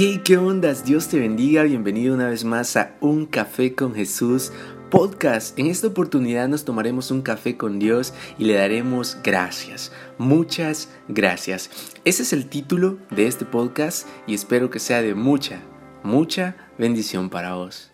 Hey, 0.00 0.20
¿qué 0.24 0.36
ondas? 0.36 0.84
Dios 0.84 1.08
te 1.08 1.18
bendiga, 1.18 1.64
bienvenido 1.64 2.14
una 2.14 2.28
vez 2.28 2.44
más 2.44 2.76
a 2.76 2.94
Un 3.00 3.26
Café 3.26 3.74
con 3.74 3.96
Jesús 3.96 4.52
podcast. 4.92 5.58
En 5.58 5.66
esta 5.66 5.88
oportunidad 5.88 6.46
nos 6.46 6.64
tomaremos 6.64 7.10
un 7.10 7.20
café 7.20 7.56
con 7.56 7.80
Dios 7.80 8.14
y 8.38 8.44
le 8.44 8.54
daremos 8.54 9.18
gracias. 9.24 9.90
Muchas 10.16 10.88
gracias. 11.08 11.68
Ese 12.04 12.22
es 12.22 12.32
el 12.32 12.48
título 12.48 12.98
de 13.10 13.26
este 13.26 13.44
podcast 13.44 14.06
y 14.28 14.34
espero 14.34 14.70
que 14.70 14.78
sea 14.78 15.02
de 15.02 15.16
mucha, 15.16 15.62
mucha 16.04 16.54
bendición 16.78 17.28
para 17.28 17.54
vos. 17.54 17.90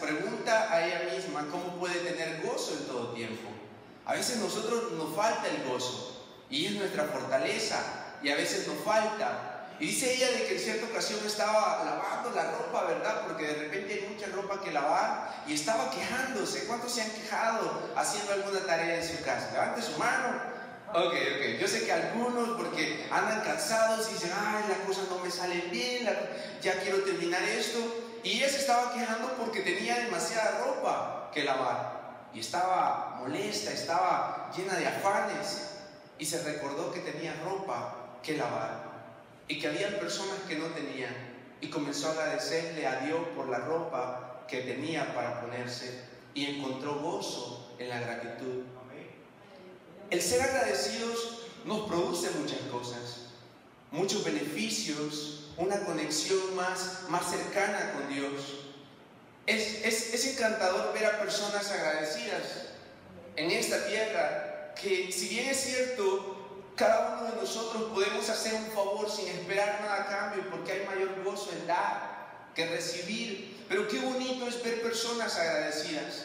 Pregunta 0.00 0.72
a 0.72 0.86
ella 0.86 1.14
misma 1.14 1.46
cómo 1.50 1.78
puede 1.78 2.00
tener 2.00 2.40
gozo 2.42 2.72
en 2.72 2.86
todo 2.86 3.12
tiempo. 3.12 3.48
A 4.06 4.14
veces 4.14 4.38
nosotros 4.38 4.92
nos 4.92 5.14
falta 5.14 5.48
el 5.48 5.62
gozo 5.70 6.26
y 6.48 6.66
es 6.66 6.72
nuestra 6.72 7.04
fortaleza 7.04 7.78
y 8.22 8.30
a 8.30 8.36
veces 8.36 8.66
nos 8.66 8.78
falta 8.84 9.50
y 9.80 9.86
dice 9.86 10.14
ella 10.14 10.30
de 10.30 10.44
que 10.44 10.56
en 10.56 10.60
cierta 10.60 10.86
ocasión 10.86 11.20
estaba 11.24 11.82
lavando 11.82 12.30
la 12.36 12.50
ropa, 12.50 12.84
¿verdad? 12.84 13.22
Porque 13.26 13.46
de 13.46 13.54
repente 13.54 13.94
hay 13.94 14.14
mucha 14.14 14.26
ropa 14.26 14.60
que 14.60 14.72
lavar 14.72 15.42
y 15.46 15.54
estaba 15.54 15.90
quejándose. 15.90 16.66
¿Cuántos 16.66 16.92
se 16.92 17.00
han 17.00 17.10
quejado 17.10 17.90
haciendo 17.96 18.34
alguna 18.34 18.60
tarea 18.60 18.96
en 18.96 19.02
su 19.02 19.24
casa? 19.24 19.48
Levante 19.52 19.80
su 19.80 19.96
mano. 19.96 20.38
Ok, 20.92 21.14
ok. 21.14 21.58
Yo 21.58 21.66
sé 21.66 21.86
que 21.86 21.92
algunos 21.92 22.58
porque 22.58 23.06
andan 23.10 23.40
cansados 23.40 24.06
y 24.10 24.14
dicen, 24.14 24.32
ay, 24.38 24.64
las 24.68 24.78
cosas 24.80 25.08
no 25.08 25.18
me 25.24 25.30
salen 25.30 25.70
bien, 25.70 26.06
ya 26.60 26.78
quiero 26.82 26.98
terminar 26.98 27.42
esto. 27.44 27.78
Y 28.22 28.38
ella 28.38 28.48
se 28.48 28.58
estaba 28.58 28.92
quejando 28.92 29.34
porque 29.34 29.60
tenía 29.60 29.96
demasiada 29.98 30.64
ropa 30.64 31.30
que 31.32 31.44
lavar. 31.44 32.28
Y 32.34 32.40
estaba 32.40 33.16
molesta, 33.20 33.72
estaba 33.72 34.50
llena 34.56 34.74
de 34.74 34.86
afanes. 34.86 35.70
Y 36.18 36.26
se 36.26 36.42
recordó 36.42 36.92
que 36.92 37.00
tenía 37.00 37.34
ropa 37.44 37.96
que 38.22 38.36
lavar 38.36 38.90
y 39.48 39.58
que 39.58 39.66
había 39.66 39.98
personas 39.98 40.38
que 40.46 40.56
no 40.56 40.66
tenían 40.66 41.14
y 41.60 41.68
comenzó 41.68 42.08
a 42.08 42.12
agradecerle 42.12 42.86
a 42.86 43.00
Dios 43.00 43.20
por 43.34 43.48
la 43.48 43.58
ropa 43.58 44.44
que 44.46 44.60
tenía 44.60 45.14
para 45.14 45.40
ponerse 45.40 46.04
y 46.34 46.44
encontró 46.44 47.00
gozo 47.00 47.74
en 47.78 47.88
la 47.88 48.00
gratitud. 48.00 48.62
El 50.10 50.20
ser 50.20 50.42
agradecidos 50.42 51.42
nos 51.64 51.88
produce 51.88 52.30
muchas 52.32 52.60
cosas, 52.70 53.26
muchos 53.92 54.24
beneficios, 54.24 55.39
una 55.56 55.80
conexión 55.84 56.54
más, 56.56 57.02
más 57.08 57.30
cercana 57.30 57.92
con 57.92 58.08
Dios. 58.08 58.32
Es, 59.46 59.84
es, 59.84 60.14
es 60.14 60.26
encantador 60.34 60.92
ver 60.92 61.06
a 61.06 61.18
personas 61.20 61.70
agradecidas 61.70 62.42
en 63.36 63.50
esta 63.50 63.86
tierra 63.86 64.74
que 64.80 65.10
si 65.12 65.28
bien 65.28 65.48
es 65.48 65.60
cierto 65.60 66.40
cada 66.76 67.18
uno 67.18 67.30
de 67.30 67.36
nosotros 67.36 67.90
podemos 67.92 68.28
hacer 68.30 68.54
un 68.54 68.66
favor 68.72 69.10
sin 69.10 69.28
esperar 69.28 69.80
nada 69.82 70.02
a 70.02 70.06
cambio 70.06 70.48
porque 70.50 70.72
hay 70.72 70.86
mayor 70.86 71.22
gozo 71.22 71.50
en 71.52 71.66
dar 71.66 72.20
que 72.54 72.66
recibir. 72.66 73.66
Pero 73.68 73.86
qué 73.86 74.00
bonito 74.00 74.48
es 74.48 74.62
ver 74.62 74.82
personas 74.82 75.36
agradecidas. 75.36 76.24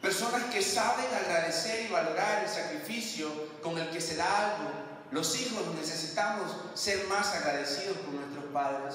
Personas 0.00 0.44
que 0.54 0.62
saben 0.62 1.06
agradecer 1.12 1.84
y 1.84 1.92
valorar 1.92 2.44
el 2.44 2.48
sacrificio 2.48 3.28
con 3.60 3.76
el 3.76 3.90
que 3.90 4.00
se 4.00 4.16
da 4.16 4.54
algo. 4.54 4.70
Los 5.10 5.40
hijos 5.40 5.66
necesitamos 5.74 6.52
ser 6.74 7.06
más 7.06 7.34
agradecidos 7.34 7.96
con 7.98 8.16
nuestros 8.16 8.44
padres. 8.52 8.94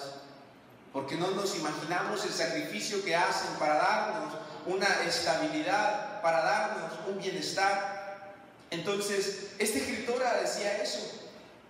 Porque 0.92 1.16
no 1.16 1.32
nos 1.32 1.56
imaginamos 1.56 2.24
el 2.24 2.32
sacrificio 2.32 3.04
que 3.04 3.16
hacen 3.16 3.56
para 3.58 3.76
darnos 3.76 4.34
una 4.68 4.88
estabilidad, 5.04 6.22
para 6.22 6.44
darnos 6.44 6.92
un 7.08 7.18
bienestar, 7.18 8.04
entonces, 8.74 9.52
esta 9.60 9.78
escritora 9.78 10.42
decía 10.42 10.82
eso, 10.82 10.98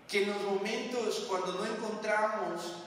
que 0.08 0.24
en 0.24 0.30
los 0.30 0.42
momentos 0.42 1.26
cuando 1.28 1.52
no 1.52 1.66
encontramos 1.66 2.78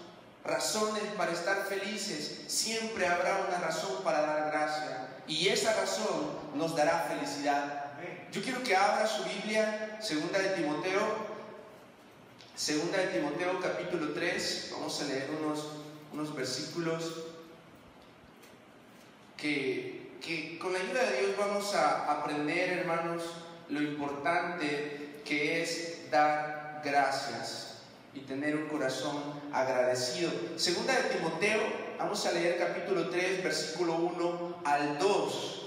razones 0.42 1.02
para 1.18 1.32
estar 1.32 1.66
felices, 1.66 2.44
siempre 2.46 3.06
habrá 3.06 3.44
una 3.46 3.58
razón 3.58 4.02
para 4.02 4.22
dar 4.22 4.50
gracia. 4.50 5.08
Y 5.26 5.48
esa 5.48 5.74
razón 5.74 6.30
nos 6.54 6.74
dará 6.74 7.06
felicidad. 7.10 7.92
Yo 8.32 8.42
quiero 8.42 8.62
que 8.62 8.74
abra 8.74 9.06
su 9.06 9.22
Biblia, 9.24 9.98
segunda 10.00 10.38
de 10.38 10.48
Timoteo, 10.50 11.35
segunda 12.56 12.96
de 12.96 13.08
Timoteo 13.08 13.60
capítulo 13.60 14.14
3, 14.14 14.70
vamos 14.72 15.02
a 15.02 15.04
leer 15.04 15.28
unos, 15.42 15.66
unos 16.10 16.34
versículos 16.34 17.24
que, 19.36 20.16
que 20.22 20.58
con 20.58 20.72
la 20.72 20.78
ayuda 20.78 21.04
de 21.04 21.20
Dios 21.20 21.36
vamos 21.36 21.74
a 21.74 22.10
aprender, 22.10 22.78
hermanos, 22.78 23.22
lo 23.68 23.82
importante 23.82 25.20
que 25.22 25.62
es 25.62 26.10
dar 26.10 26.80
gracias 26.82 27.82
y 28.14 28.20
tener 28.20 28.56
un 28.56 28.68
corazón 28.68 29.22
agradecido. 29.52 30.30
Segunda 30.56 30.94
de 30.94 31.14
Timoteo, 31.14 31.60
vamos 31.98 32.24
a 32.24 32.32
leer 32.32 32.58
capítulo 32.58 33.10
3, 33.10 33.44
versículo 33.44 33.96
1 33.96 34.62
al 34.64 34.98
2. 34.98 35.65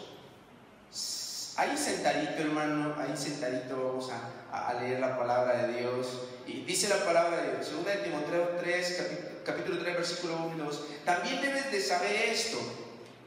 Ahí 1.59 1.77
sentadito, 1.77 2.41
hermano, 2.41 2.95
ahí 2.97 3.17
sentadito 3.17 3.75
vamos 3.75 4.09
a, 4.49 4.73
leer 4.75 5.01
la 5.01 5.17
palabra 5.17 5.67
de 5.67 5.79
Dios. 5.79 6.07
Y 6.47 6.61
dice 6.61 6.87
la 6.87 7.03
palabra 7.03 7.41
de 7.41 7.51
Dios, 7.51 7.67
segunda 7.67 7.91
de 7.91 7.97
Timoteo 7.97 8.55
3, 8.61 9.41
capítulo 9.43 9.77
3, 9.79 9.97
versículo 9.97 10.37
1 10.37 10.55
y 10.55 10.57
2. 10.57 10.83
También 11.03 11.41
debes 11.41 11.69
de 11.69 11.81
saber 11.81 12.29
esto, 12.29 12.57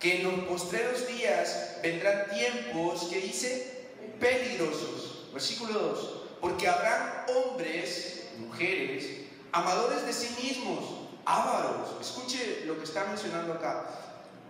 que 0.00 0.16
en 0.16 0.22
los 0.22 0.48
postreros 0.48 1.06
días 1.09 1.76
vendrán 1.82 2.31
tiempos 2.31 3.04
que 3.10 3.21
dice 3.21 3.91
peligrosos. 4.19 5.28
Versículo 5.34 5.78
2. 5.78 6.22
Porque 6.41 6.69
habrán 6.69 7.26
hombres, 7.37 8.28
mujeres, 8.38 9.09
amadores 9.53 10.06
de 10.06 10.12
sí 10.15 10.34
mismos, 10.42 10.82
ávaros. 11.26 12.00
Escuche 12.00 12.62
lo 12.65 12.78
que 12.78 12.84
está 12.84 13.04
mencionando 13.04 13.53
acá. 13.53 13.84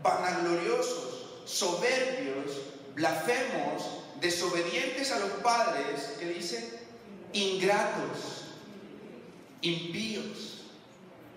Vanagloriosos, 0.05 1.43
soberbios, 1.47 2.72
blasfemos, 2.95 3.83
desobedientes 4.21 5.13
a 5.13 5.19
los 5.19 5.31
padres, 5.43 6.13
que 6.19 6.27
dice, 6.27 6.81
ingratos, 7.33 8.45
impíos. 9.61 10.63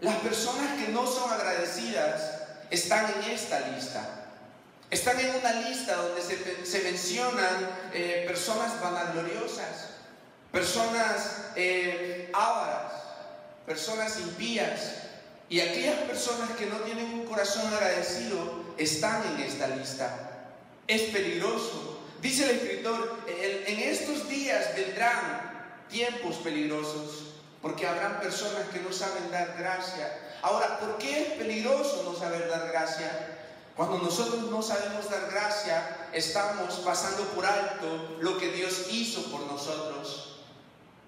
Las 0.01 0.16
personas 0.17 0.79
que 0.81 0.91
no 0.91 1.07
son 1.07 1.31
agradecidas 1.31 2.41
están 2.69 3.11
en 3.16 3.31
esta 3.31 3.59
lista. 3.69 4.21
Están 4.91 5.19
en 5.19 5.35
una 5.35 5.51
lista 5.61 5.95
donde 5.95 6.21
se, 6.21 6.81
mencionan 6.83 7.69
eh, 7.93 8.23
personas 8.27 8.79
vanagloriosas, 8.79 9.89
personas 10.51 11.45
eh, 11.55 12.31
personas 13.66 14.19
impías. 14.19 14.93
Y 15.49 15.59
aquellas 15.59 15.99
personas 16.01 16.51
que 16.51 16.66
no 16.66 16.77
tienen 16.77 17.05
un 17.05 17.25
corazón 17.25 17.72
agradecido 17.73 18.66
están 18.77 19.23
en 19.33 19.41
esta 19.41 19.67
lista. 19.67 20.25
Es 20.88 21.01
peligroso. 21.03 22.00
Dice 22.22 22.46
el 22.46 22.57
escritor, 22.57 23.19
en 23.28 23.79
estos 23.79 24.28
días 24.29 24.75
vendrán 24.75 25.46
tiempos 25.90 26.35
peligrosos, 26.38 27.34
porque 27.62 27.87
habrán 27.87 28.20
personas 28.20 28.67
que 28.73 28.79
no 28.79 28.91
saben 28.91 29.32
dar 29.32 29.55
gracia. 29.58 30.11
Ahora, 30.41 30.79
¿por 30.79 30.97
qué 30.97 31.22
es 31.22 31.29
peligroso 31.34 32.03
no 32.03 32.17
saber 32.17 32.49
dar 32.49 32.67
gracia? 32.72 33.35
Cuando 33.76 33.97
nosotros 33.97 34.49
no 34.49 34.61
sabemos 34.61 35.09
dar 35.09 35.29
gracia, 35.29 36.08
estamos 36.14 36.76
pasando 36.76 37.23
por 37.29 37.46
alto 37.46 38.17
lo 38.22 38.37
que 38.37 38.52
Dios 38.52 38.87
hizo 38.91 39.23
por 39.32 39.41
nosotros. 39.41 40.40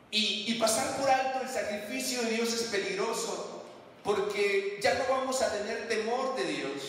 Y, 0.09 0.53
pasar 0.56 0.97
por 0.97 1.09
alto 1.09 1.41
el 1.41 1.50
sacrificio 1.50 2.21
de 2.24 2.31
Dios 2.31 2.53
es 2.53 2.63
peligroso, 2.63 3.63
porque 4.03 4.79
ya 4.81 4.95
no 4.95 5.03
vamos 5.09 5.41
a 5.41 5.51
tener 5.51 5.88
temor 5.88 6.35
de 6.35 6.44
Dios, 6.45 6.81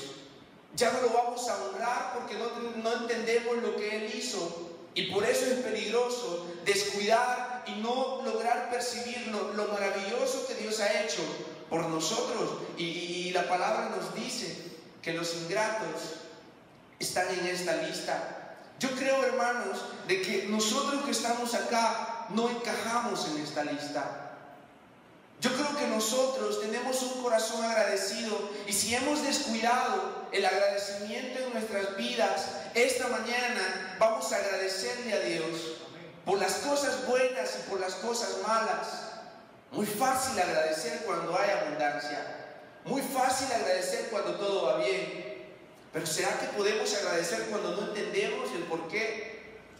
ya 0.76 0.92
no 0.92 1.00
lo 1.02 1.10
vamos 1.10 1.48
a 1.48 1.64
honrar 1.64 2.14
porque 2.14 2.34
no, 2.82 2.92
entendemos 2.92 3.56
lo 3.58 3.76
que 3.76 3.96
Él 3.96 4.14
hizo. 4.14 4.70
Y 4.94 5.12
por 5.12 5.24
eso 5.24 5.46
es 5.46 5.60
peligroso 5.60 6.46
descuidar 6.64 7.64
y 7.66 7.80
no 7.80 8.22
lograr 8.24 8.70
percibir 8.70 9.28
lo, 9.28 9.66
maravilloso 9.68 10.46
que 10.46 10.54
Dios 10.54 10.80
ha 10.80 11.02
hecho 11.02 11.22
por 11.70 11.86
nosotros. 11.86 12.62
y 12.76 13.30
la 13.30 13.48
palabra 13.48 13.90
nos 13.90 14.14
dice 14.14 14.56
que 15.02 15.12
los 15.12 15.34
ingratos 15.36 16.18
están 16.98 17.28
en 17.30 17.46
esta 17.46 17.76
lista. 17.82 18.56
Yo 18.78 18.90
creo, 18.92 19.24
hermanos, 19.24 19.78
de 20.06 20.22
que 20.22 20.46
nosotros 20.48 21.04
que 21.04 21.10
estamos 21.10 21.54
acá 21.54 22.26
no 22.30 22.48
encajamos 22.48 23.26
en 23.28 23.42
esta 23.42 23.64
lista. 23.64 24.27
Yo 25.40 25.52
creo 25.54 25.76
que 25.76 25.86
nosotros 25.86 26.60
tenemos 26.60 27.00
un 27.02 27.22
corazón 27.22 27.64
agradecido 27.64 28.50
y 28.66 28.72
si 28.72 28.94
hemos 28.94 29.22
descuidado 29.22 30.26
el 30.32 30.44
agradecimiento 30.44 31.38
en 31.38 31.52
nuestras 31.52 31.96
vidas, 31.96 32.48
esta 32.74 33.06
mañana 33.06 33.96
vamos 34.00 34.32
a 34.32 34.36
agradecerle 34.36 35.12
a 35.12 35.20
Dios 35.20 35.78
por 36.24 36.40
las 36.40 36.54
cosas 36.54 37.06
buenas 37.06 37.56
y 37.56 37.70
por 37.70 37.78
las 37.78 37.94
cosas 37.94 38.38
malas. 38.46 38.88
Muy 39.70 39.86
fácil 39.86 40.40
agradecer 40.40 41.02
cuando 41.06 41.38
hay 41.38 41.50
abundancia. 41.50 42.48
Muy 42.84 43.02
fácil 43.02 43.46
agradecer 43.52 44.08
cuando 44.10 44.34
todo 44.36 44.64
va 44.64 44.78
bien. 44.78 45.28
Pero 45.92 46.04
¿será 46.06 46.38
que 46.40 46.46
podemos 46.48 46.92
agradecer 46.94 47.42
cuando 47.50 47.76
no 47.76 47.88
entendemos 47.88 48.50
el 48.56 48.64
por 48.64 48.88
qué? 48.88 49.37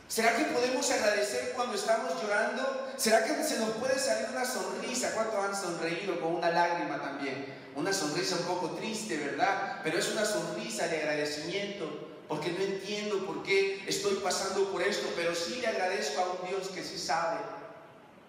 ¿Será 0.08 0.34
que 0.38 0.44
podemos 0.44 0.90
agradecer 0.90 1.52
cuando 1.55 1.75
estamos 1.75 2.14
llorando? 2.22 2.88
¿Será 2.96 3.26
que 3.26 3.44
se 3.44 3.58
nos 3.58 3.72
puede 3.72 3.99
salir 3.99 4.28
una 4.31 4.46
sonrisa? 4.46 5.12
¿Cuántos 5.12 5.44
han 5.44 5.55
sonreído 5.55 6.19
con 6.19 6.37
una 6.37 6.50
lágrima 6.50 6.99
también? 6.99 7.44
Una 7.76 7.93
sonrisa 7.93 8.37
un 8.37 8.46
poco 8.46 8.70
triste, 8.70 9.19
¿verdad? 9.19 9.81
Pero 9.84 9.99
es 9.99 10.08
una 10.08 10.25
sonrisa 10.25 10.88
de 10.88 10.96
agradecimiento, 10.96 12.08
porque 12.26 12.50
no 12.52 12.64
entiendo 12.64 13.26
por 13.26 13.43
qué 13.43 13.84
estoy 13.87 14.14
pasando 14.14 14.72
por 14.72 14.81
esto, 14.81 15.06
pero 15.14 15.34
sí 15.34 15.58
le 15.60 15.66
agradezco 15.66 16.22
a 16.22 16.32
un 16.32 16.49
Dios 16.49 16.69
que 16.69 16.82
sí 16.82 16.99
sabe 16.99 17.40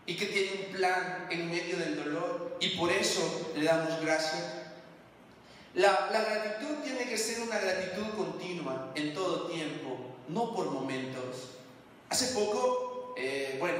y 0.05 0.17
que 0.17 0.25
tiene 0.25 0.65
un 0.65 0.73
plan 0.73 1.27
en 1.29 1.49
medio 1.49 1.77
del 1.77 1.95
dolor 1.95 2.57
y 2.59 2.77
por 2.77 2.91
eso 2.91 3.53
le 3.55 3.63
damos 3.63 4.01
gracias. 4.01 4.43
La, 5.75 6.09
la 6.11 6.25
gratitud 6.25 6.83
tiene 6.83 7.07
que 7.07 7.17
ser 7.17 7.39
una 7.39 7.57
gratitud 7.57 8.17
continua 8.17 8.91
en 8.95 9.13
todo 9.13 9.47
tiempo, 9.47 10.17
no 10.27 10.53
por 10.53 10.71
momentos. 10.71 11.58
Hace 12.09 12.33
poco, 12.33 13.13
eh, 13.17 13.57
bueno, 13.59 13.77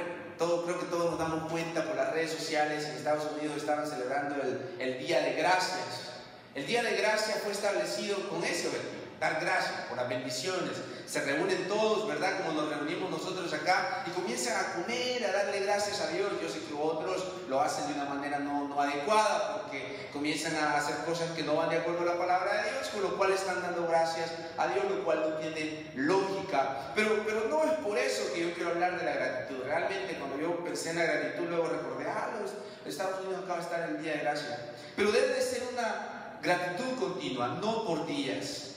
creo 0.64 0.78
que 0.78 0.86
todos 0.86 1.10
nos 1.10 1.18
damos 1.18 1.50
cuenta 1.50 1.84
por 1.84 1.96
las 1.96 2.12
redes 2.12 2.30
sociales, 2.30 2.84
en 2.86 2.92
Estados 2.92 3.24
Unidos 3.36 3.56
estaban 3.56 3.88
celebrando 3.88 4.36
el, 4.42 4.76
el 4.78 4.98
Día 4.98 5.20
de 5.20 5.34
Gracias. 5.34 6.12
El 6.54 6.66
Día 6.66 6.82
de 6.82 6.96
Gracias 6.96 7.40
fue 7.42 7.52
establecido 7.52 8.28
con 8.28 8.42
ese 8.44 8.68
objetivo, 8.68 8.99
dar 9.20 9.38
gracias 9.38 9.82
por 9.86 9.98
las 9.98 10.08
bendiciones, 10.08 10.72
se 11.06 11.20
reúnen 11.20 11.68
todos, 11.68 12.08
¿verdad? 12.08 12.38
Como 12.38 12.62
nos 12.62 12.70
reunimos 12.70 13.10
nosotros 13.10 13.52
acá 13.52 14.02
y 14.06 14.10
comienzan 14.10 14.56
a 14.56 14.72
comer, 14.72 15.24
a 15.26 15.32
darle 15.32 15.60
gracias 15.60 16.00
a 16.00 16.08
Dios. 16.08 16.30
Yo 16.40 16.48
sé 16.48 16.60
que 16.60 16.72
otros 16.72 17.24
lo 17.48 17.60
hacen 17.60 17.88
de 17.88 17.94
una 17.94 18.06
manera 18.06 18.38
no, 18.38 18.66
no 18.66 18.80
adecuada 18.80 19.60
porque 19.60 20.08
comienzan 20.12 20.56
a 20.56 20.76
hacer 20.76 21.04
cosas 21.04 21.30
que 21.32 21.42
no 21.42 21.56
van 21.56 21.68
de 21.68 21.78
acuerdo 21.78 22.02
a 22.02 22.14
la 22.14 22.18
palabra 22.18 22.62
de 22.62 22.70
Dios, 22.70 22.88
con 22.88 23.02
lo 23.02 23.16
cual 23.18 23.32
están 23.32 23.60
dando 23.60 23.86
gracias 23.86 24.30
a 24.56 24.68
Dios, 24.68 24.84
lo 24.88 25.04
cual 25.04 25.20
no 25.20 25.36
tiene 25.36 25.90
lógica. 25.96 26.92
Pero, 26.94 27.22
pero 27.26 27.48
no 27.48 27.64
es 27.64 27.72
por 27.80 27.98
eso 27.98 28.32
que 28.32 28.40
yo 28.40 28.54
quiero 28.54 28.70
hablar 28.70 28.98
de 28.98 29.04
la 29.04 29.12
gratitud. 29.12 29.64
Realmente 29.64 30.14
cuando 30.14 30.38
yo 30.38 30.64
pensé 30.64 30.90
en 30.90 30.98
la 30.98 31.04
gratitud, 31.04 31.46
luego 31.46 31.66
recordé, 31.66 32.08
ah, 32.08 32.30
los 32.40 32.52
Estados 32.90 33.20
Unidos 33.20 33.42
acaba 33.44 33.58
de 33.58 33.64
estar 33.64 33.90
el 33.90 34.02
Día 34.02 34.12
de 34.12 34.18
Gracia. 34.20 34.58
Pero 34.96 35.12
debe 35.12 35.34
de 35.34 35.42
ser 35.42 35.62
una 35.72 36.38
gratitud 36.40 36.98
continua, 36.98 37.58
no 37.60 37.84
por 37.84 38.06
días. 38.06 38.69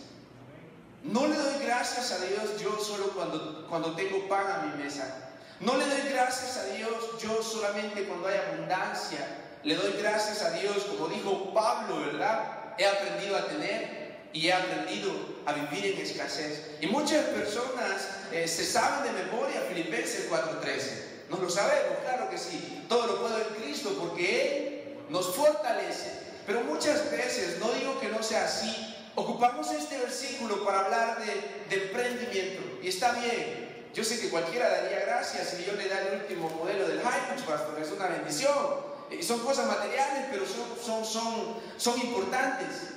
No 1.04 1.28
le 1.28 1.36
doy 1.36 1.66
gracias 1.66 2.12
a 2.14 2.20
Dios 2.26 2.62
yo 2.62 2.80
solo 2.82 3.10
cuando, 3.10 3.68
cuando 3.68 3.94
tengo 3.94 4.28
pan 4.30 4.48
a 4.50 4.58
mi 4.66 4.84
mesa. 4.84 5.32
No 5.60 5.76
le 5.76 5.86
doy 5.86 6.10
gracias 6.10 6.58
a 6.58 6.66
Dios 6.76 6.94
yo 7.22 7.44
solamente 7.44 8.06
cuando 8.06 8.30
hay 8.30 8.38
abundancia. 8.38 9.20
Le 9.64 9.76
doy 9.76 9.94
gracias 10.00 10.42
a 10.42 10.52
Dios, 10.52 10.84
como 10.86 11.08
dijo 11.10 11.54
Pablo, 11.54 12.00
¿verdad? 12.00 12.74
He 12.78 12.86
aprendido 12.86 13.36
a 13.36 13.46
tener 13.48 14.04
y 14.32 14.48
he 14.48 14.54
aprendido 14.54 15.12
a 15.46 15.54
vivir 15.54 15.94
en 15.94 16.02
escasez. 16.02 16.78
Y 16.80 16.88
muchas 16.88 17.26
personas 17.26 18.08
eh, 18.32 18.48
se 18.48 18.66
saben 18.66 19.14
de 19.14 19.24
memoria 19.26 19.62
Filipenses 19.68 20.30
4:13. 20.30 21.30
¿No 21.30 21.38
lo 21.38 21.50
sabemos? 21.50 22.00
Claro 22.04 22.30
que 22.30 22.38
sí. 22.38 22.86
Todo 22.88 23.08
lo 23.08 23.20
puedo 23.20 23.38
en 23.38 23.62
Cristo 23.62 23.94
porque 24.00 24.42
Él 24.42 25.06
nos 25.10 25.36
fortalece. 25.36 26.24
Pero 26.46 26.62
muchas 26.62 27.12
veces, 27.12 27.60
no 27.60 27.72
digo 27.74 28.00
que 28.00 28.10
no 28.10 28.22
sea 28.22 28.46
así, 28.46 28.93
Ocupamos 29.16 29.72
este 29.72 30.00
versículo 30.00 30.66
para 30.66 30.86
hablar 30.86 31.20
de, 31.24 31.84
emprendimiento. 31.84 32.62
Y 32.82 32.88
está 32.88 33.12
bien. 33.14 33.88
Yo 33.94 34.04
sé 34.04 34.20
que 34.20 34.30
cualquiera 34.30 34.70
daría 34.70 35.02
gracias 35.02 35.50
si 35.50 35.66
yo 35.66 35.74
le 35.74 35.88
da 35.88 36.02
el 36.02 36.22
último 36.22 36.50
modelo 36.50 36.88
del 36.88 36.98
Hilux, 36.98 37.44
pastor. 37.48 37.80
Es 37.80 37.92
una 37.92 38.08
bendición. 38.08 38.94
Son 39.22 39.40
cosas 39.42 39.68
materiales, 39.68 40.26
pero 40.32 40.46
son, 40.48 40.66
son, 40.84 41.06
son, 41.06 41.56
son 41.78 42.02
importantes. 42.02 42.94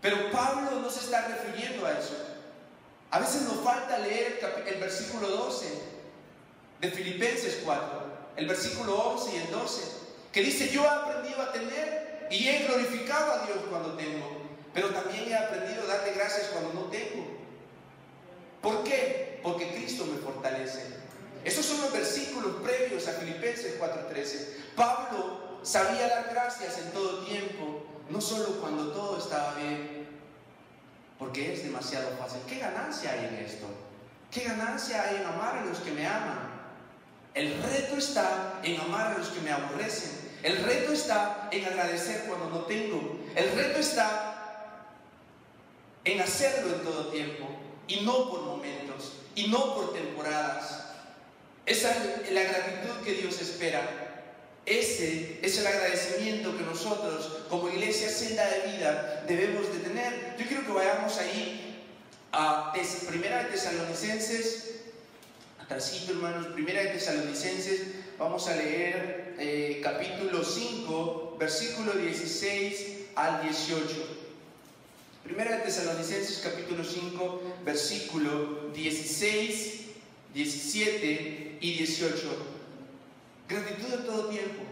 Pero 0.00 0.30
Pablo 0.30 0.80
no 0.80 0.88
se 0.88 1.00
está 1.00 1.28
refiriendo 1.28 1.84
a 1.84 1.98
eso. 1.98 2.14
A 3.10 3.18
veces 3.18 3.42
nos 3.42 3.60
falta 3.62 3.98
leer 3.98 4.40
el, 4.40 4.74
el 4.74 4.80
versículo 4.80 5.28
12 5.28 5.66
de 6.80 6.90
Filipenses 6.90 7.60
4, 7.64 7.82
el 8.36 8.46
versículo 8.46 8.94
11 8.94 9.36
y 9.36 9.38
el 9.38 9.50
12, 9.50 9.82
que 10.32 10.42
dice, 10.42 10.68
yo 10.70 10.84
he 10.84 10.88
aprendido 10.88 11.42
a 11.42 11.52
tener 11.52 12.28
y 12.30 12.48
he 12.48 12.66
glorificado 12.66 13.32
a 13.32 13.46
Dios 13.46 13.58
cuando 13.70 13.92
tengo. 13.96 14.35
Pero 14.76 14.90
también 14.90 15.26
he 15.26 15.34
aprendido 15.34 15.84
a 15.84 15.86
darle 15.86 16.12
gracias 16.12 16.48
cuando 16.48 16.74
no 16.74 16.82
tengo. 16.90 17.26
¿Por 18.60 18.84
qué? 18.84 19.40
Porque 19.42 19.72
Cristo 19.74 20.04
me 20.04 20.18
fortalece. 20.18 20.82
Esos 21.44 21.64
son 21.64 21.80
los 21.80 21.92
versículos 21.94 22.56
previos 22.62 23.08
a 23.08 23.12
Filipenses 23.12 23.78
4:13. 23.80 24.74
Pablo 24.76 25.60
sabía 25.62 26.08
dar 26.08 26.28
gracias 26.30 26.76
en 26.76 26.90
todo 26.90 27.24
tiempo, 27.24 27.86
no 28.10 28.20
solo 28.20 28.60
cuando 28.60 28.92
todo 28.92 29.16
estaba 29.18 29.54
bien, 29.54 30.08
porque 31.18 31.54
es 31.54 31.64
demasiado 31.64 32.10
fácil. 32.18 32.42
¿Qué 32.46 32.58
ganancia 32.58 33.12
hay 33.12 33.24
en 33.24 33.46
esto? 33.46 33.66
¿Qué 34.30 34.44
ganancia 34.44 35.04
hay 35.04 35.16
en 35.16 35.24
amar 35.24 35.56
a 35.56 35.64
los 35.64 35.78
que 35.78 35.92
me 35.92 36.06
aman? 36.06 36.50
El 37.32 37.62
reto 37.62 37.96
está 37.96 38.60
en 38.62 38.78
amar 38.78 39.12
a 39.14 39.18
los 39.18 39.28
que 39.28 39.40
me 39.40 39.52
aborrecen. 39.52 40.26
El 40.42 40.62
reto 40.64 40.92
está 40.92 41.48
en 41.50 41.64
agradecer 41.64 42.24
cuando 42.28 42.50
no 42.50 42.66
tengo. 42.66 43.18
El 43.34 43.52
reto 43.56 43.78
está 43.78 44.25
en 46.06 46.20
hacerlo 46.20 46.72
en 46.72 46.82
todo 46.82 47.08
tiempo 47.08 47.48
y 47.88 48.00
no 48.00 48.30
por 48.30 48.42
momentos 48.42 49.12
y 49.34 49.48
no 49.48 49.74
por 49.74 49.92
temporadas. 49.92 50.84
Esa 51.66 51.90
es 51.90 52.32
la 52.32 52.44
gratitud 52.44 53.04
que 53.04 53.14
Dios 53.14 53.40
espera. 53.40 54.22
Ese 54.64 55.40
es 55.42 55.58
el 55.58 55.66
agradecimiento 55.66 56.56
que 56.56 56.62
nosotros 56.62 57.44
como 57.50 57.68
iglesia 57.68 58.08
senda 58.08 58.48
de 58.48 58.72
vida 58.72 59.24
debemos 59.26 59.72
de 59.72 59.80
tener. 59.80 60.36
Yo 60.38 60.46
quiero 60.46 60.64
que 60.64 60.72
vayamos 60.72 61.18
ahí 61.18 61.84
a 62.32 62.72
Primera 63.08 63.44
de 63.44 63.50
Tesalonicenses, 63.50 64.80
atrásito 65.58 66.12
hermanos, 66.12 66.46
Primera 66.48 66.82
de 66.82 66.90
Tesalonicenses, 66.90 67.82
vamos 68.18 68.46
a 68.48 68.56
leer 68.56 69.34
eh, 69.38 69.80
capítulo 69.82 70.44
5, 70.44 71.36
versículo 71.38 71.92
16 71.92 73.06
al 73.16 73.42
18. 73.42 74.25
Primera 75.26 75.60
Tesalonicenses 75.60 76.38
capítulo 76.38 76.84
5, 76.84 77.42
versículo 77.64 78.70
16, 78.72 79.80
17 80.32 81.58
y 81.60 81.78
18. 81.78 82.16
Gratitud 83.48 83.92
en 83.92 84.06
todo 84.06 84.28
tiempo. 84.28 84.62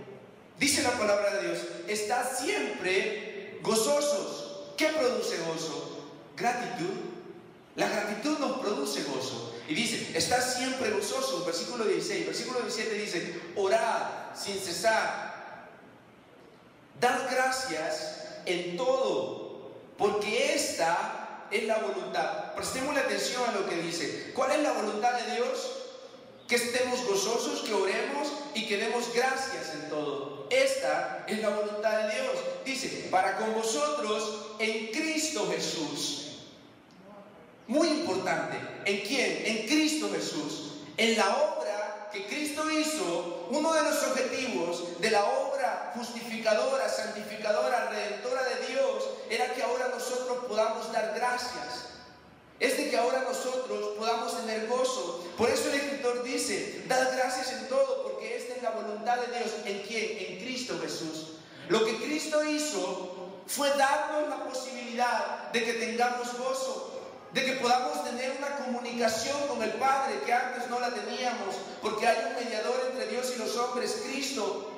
Dice 0.61 0.85
la 0.85 0.93
palabra 0.93 1.35
de 1.35 1.49
Dios, 1.49 1.59
está 1.89 2.25
siempre 2.25 3.59
gozosos. 3.63 4.71
¿Qué 4.77 4.87
produce 4.91 5.39
gozo? 5.39 6.13
Gratitud. 6.37 7.01
La 7.75 7.89
gratitud 7.89 8.39
nos 8.39 8.61
produce 8.61 9.03
gozo. 9.03 9.57
Y 9.69 9.75
dice, 9.75 10.17
está 10.17 10.41
siempre 10.41 10.91
gozoso. 10.91 11.45
Versículo 11.45 11.85
16. 11.85 12.27
Versículo 12.27 12.61
17 12.61 12.95
dice, 12.95 13.41
orad 13.57 14.37
sin 14.37 14.57
cesar. 14.57 15.67
Dad 17.01 17.29
gracias 17.29 18.37
en 18.47 18.77
todo 18.77 19.44
porque 19.99 20.55
esta 20.55 21.47
es 21.51 21.65
la 21.65 21.79
voluntad. 21.79 22.55
Prestemos 22.55 22.97
atención 22.97 23.43
a 23.49 23.53
lo 23.53 23.69
que 23.69 23.77
dice. 23.77 24.33
¿Cuál 24.35 24.53
es 24.53 24.63
la 24.63 24.73
voluntad 24.73 25.13
de 25.21 25.35
Dios? 25.37 25.73
Que 26.49 26.57
estemos 26.57 27.05
gozosos, 27.07 27.61
que 27.61 27.75
oremos 27.75 28.29
y 28.55 28.67
que 28.67 28.77
demos 28.77 29.13
gracias 29.15 29.75
en 29.75 29.89
todo. 29.89 30.47
Esta 30.51 31.25
es 31.27 31.41
la 31.41 31.51
voluntad 31.51 32.07
de 32.07 32.15
Dios. 32.15 32.37
Dice, 32.65 33.09
para 33.11 33.37
con 33.37 33.55
vosotros 33.55 34.57
en 34.59 34.89
Cristo 34.89 35.49
Jesús. 35.51 36.21
Muy 37.67 37.89
importante. 37.89 38.57
¿En 38.85 39.01
quién? 39.07 39.43
En 39.47 39.67
Cristo 39.67 40.11
Jesús. 40.13 40.73
En 40.97 41.17
la 41.17 41.29
obra 41.37 42.11
que 42.13 42.27
Cristo 42.27 42.71
hizo, 42.71 43.49
uno 43.51 43.73
de 43.73 43.83
los 43.83 44.03
objetivos 44.05 45.01
de 45.01 45.11
la 45.11 45.25
obra 45.25 45.54
justificadora, 45.95 46.89
santificadora, 46.89 47.91
redentora 47.91 48.43
de 48.45 48.67
Dios, 48.67 49.05
era 49.31 49.53
que 49.55 49.63
ahora 49.63 49.89
nosotros 49.89 50.45
podamos 50.47 50.93
dar 50.93 51.13
gracias. 51.15 51.91
Es 52.61 52.77
de 52.77 52.91
que 52.91 52.97
ahora 52.97 53.23
nosotros 53.23 53.97
podamos 53.99 54.37
tener 54.41 54.67
gozo. 54.67 55.25
Por 55.37 55.51
eso 55.51 55.69
el 55.71 55.75
escritor 55.75 56.23
dice, 56.23 56.85
dad 56.87 57.13
gracias 57.17 57.53
en 57.53 57.69
todo, 57.69 58.05
porque 58.05 58.37
esta 58.37 58.55
es 58.55 58.63
la 58.63 58.71
voluntad 58.71 59.19
de 59.19 59.39
Dios. 59.39 59.51
¿En 59.65 59.83
quién? 59.83 60.33
En 60.33 60.45
Cristo 60.45 60.79
Jesús. 60.81 61.33
Lo 61.69 61.85
que 61.85 61.97
Cristo 61.97 62.45
hizo 62.45 63.33
fue 63.47 63.69
darnos 63.71 64.29
la 64.29 64.45
posibilidad 64.45 65.51
de 65.53 65.65
que 65.65 65.73
tengamos 65.75 66.39
gozo 66.39 66.95
de 67.35 67.45
que 67.45 67.53
podamos 67.55 68.05
tener 68.05 68.33
una 68.39 68.57
comunicación 68.65 69.37
con 69.49 69.61
el 69.61 69.73
Padre 69.73 70.21
que 70.25 70.33
antes 70.33 70.71
no 70.71 70.79
la 70.79 70.91
teníamos, 70.91 71.57
porque 71.83 72.07
hay 72.07 72.29
un 72.29 72.45
mediador 72.45 72.81
entre 72.93 73.09
Dios 73.09 73.33
y 73.35 73.41
los 73.41 73.57
hombres, 73.57 74.03
Cristo. 74.07 74.71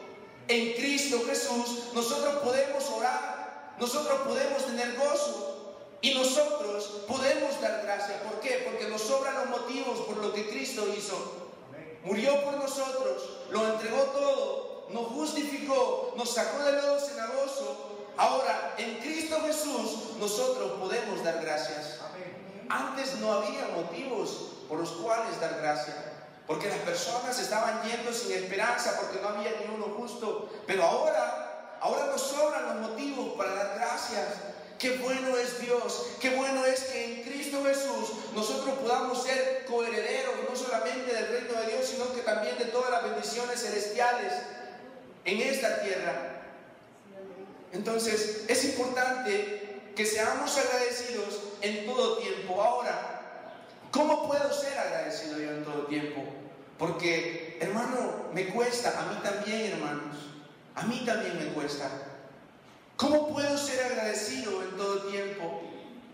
En 0.49 0.75
Cristo 0.75 1.23
Jesús 1.27 1.93
nosotros 1.93 2.37
podemos 2.37 2.85
orar, 2.91 3.75
nosotros 3.81 4.21
podemos 4.21 4.65
tener 4.65 4.97
gozo 4.97 5.75
y 6.01 6.15
nosotros 6.15 7.03
podemos 7.09 7.61
dar 7.61 7.83
gracia. 7.83 8.23
¿Por 8.23 8.39
qué? 8.41 8.63
Porque 8.65 8.89
nos 8.89 9.03
sobran 9.03 9.35
los 9.35 9.61
motivos 9.61 10.01
por 10.01 10.19
lo 10.19 10.33
que 10.33 10.49
Cristo 10.49 10.87
hizo. 10.97 11.17
Murió 12.05 12.45
por 12.45 12.55
nosotros, 12.55 13.29
lo 13.51 13.73
entregó 13.73 14.03
todo, 14.05 14.87
nos 14.91 15.07
justificó, 15.09 16.15
nos 16.17 16.31
sacó 16.33 16.63
del 16.63 16.77
lodo 16.77 17.01
cenagoso. 17.01 18.13
Ahora, 18.17 18.77
en 18.79 18.99
Cristo 18.99 19.41
Jesús 19.45 20.17
nosotros 20.21 20.79
podemos 20.79 21.25
dar 21.25 21.41
gracias. 21.43 21.99
Antes 22.69 23.17
no 23.17 23.33
había 23.33 23.69
motivos 23.75 24.53
por 24.69 24.79
los 24.79 24.91
cuales 24.91 25.41
dar 25.41 25.59
gracias. 25.61 26.16
Porque 26.47 26.69
las 26.69 26.79
personas 26.79 27.39
estaban 27.39 27.83
yendo 27.83 28.13
sin 28.13 28.33
esperanza 28.33 28.99
porque 29.01 29.21
no 29.21 29.29
había 29.29 29.51
ni 29.61 29.75
uno 29.75 29.87
justo. 29.97 30.49
Pero 30.67 30.85
ahora, 30.85 31.79
ahora 31.81 32.07
nos 32.07 32.21
sobran 32.21 32.67
los 32.67 32.91
motivos 32.91 33.37
para 33.37 33.55
dar 33.55 33.79
gracias. 33.79 34.27
Qué 34.79 34.99
bueno 34.99 35.37
es 35.39 35.59
Dios, 35.61 36.07
qué 36.21 36.37
bueno 36.37 36.65
es 36.67 36.81
que 36.85 37.05
en 37.05 37.23
Cristo 37.23 37.65
Jesús 37.65 38.11
nosotros 38.35 38.79
podamos 38.79 39.23
ser 39.23 39.65
coherederos 39.67 40.35
no 40.49 40.55
solamente 40.55 41.15
del 41.15 41.29
reino 41.29 41.61
de 41.61 41.67
Dios, 41.69 41.87
sino 41.87 42.13
que 42.13 42.21
también 42.21 42.59
de 42.59 42.67
todas 42.67 42.91
las 42.91 43.05
bendiciones 43.05 43.63
celestiales 43.63 44.35
en 45.25 45.41
esta 45.41 45.81
tierra. 45.81 46.43
Entonces 47.73 48.45
es 48.49 48.65
importante 48.67 49.81
que 49.97 50.05
seamos 50.05 50.57
agradecidos 50.59 51.41
en 51.63 51.87
todo 51.87 52.19
tiempo. 52.19 52.63
Ahora, 52.63 53.16
¿Cómo 53.97 54.29
puedo 54.29 54.53
ser 54.53 54.79
agradecido 54.79 55.39
yo 55.39 55.53
en 55.53 55.65
todo 55.65 55.87
tiempo? 55.87 56.23
Porque, 56.79 57.57
hermano, 57.63 58.27
me 58.35 58.49
cuesta, 58.49 58.91
a 58.91 59.07
mí 59.07 59.19
también, 59.23 59.73
hermanos, 59.73 60.17
a 60.75 60.83
mí 60.83 61.03
también 61.07 61.39
me 61.39 61.47
cuesta. 61.55 61.91
¿Cómo 62.97 63.33
puedo 63.33 63.57
ser 63.57 63.83
agradecido 63.87 64.63
en 64.63 64.77
todo 64.77 65.07
tiempo? 65.07 65.63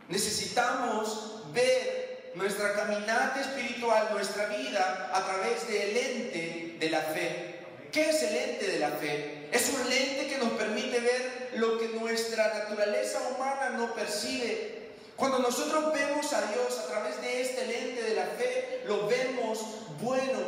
Necesitamos 0.08 1.42
ver 1.52 2.30
nuestra 2.36 2.72
caminata 2.74 3.40
espiritual, 3.40 4.10
nuestra 4.12 4.46
vida, 4.46 5.10
a 5.12 5.24
través 5.24 5.66
del 5.66 5.92
lente 5.92 6.76
de 6.78 6.88
la 6.88 7.00
fe. 7.00 7.64
¿Qué 7.90 8.10
es 8.10 8.22
el 8.22 8.32
lente 8.32 8.68
de 8.68 8.78
la 8.78 8.90
fe? 8.90 9.48
Es 9.50 9.72
un 9.74 9.90
lente 9.90 10.28
que 10.28 10.38
nos 10.38 10.50
permite 10.50 11.00
ver 11.00 11.50
lo 11.56 11.80
que 11.80 11.88
nuestra 11.88 12.46
naturaleza 12.60 13.18
humana 13.34 13.70
no 13.70 13.92
percibe 13.92 14.81
cuando 15.16 15.38
nosotros 15.38 15.92
vemos 15.92 16.32
a 16.32 16.42
Dios 16.42 16.78
a 16.78 16.86
través 16.86 17.20
de 17.20 17.42
este 17.42 17.66
lente 17.66 18.02
de 18.02 18.14
la 18.14 18.26
fe, 18.26 18.82
lo 18.86 19.06
vemos 19.06 19.60
bueno, 20.00 20.38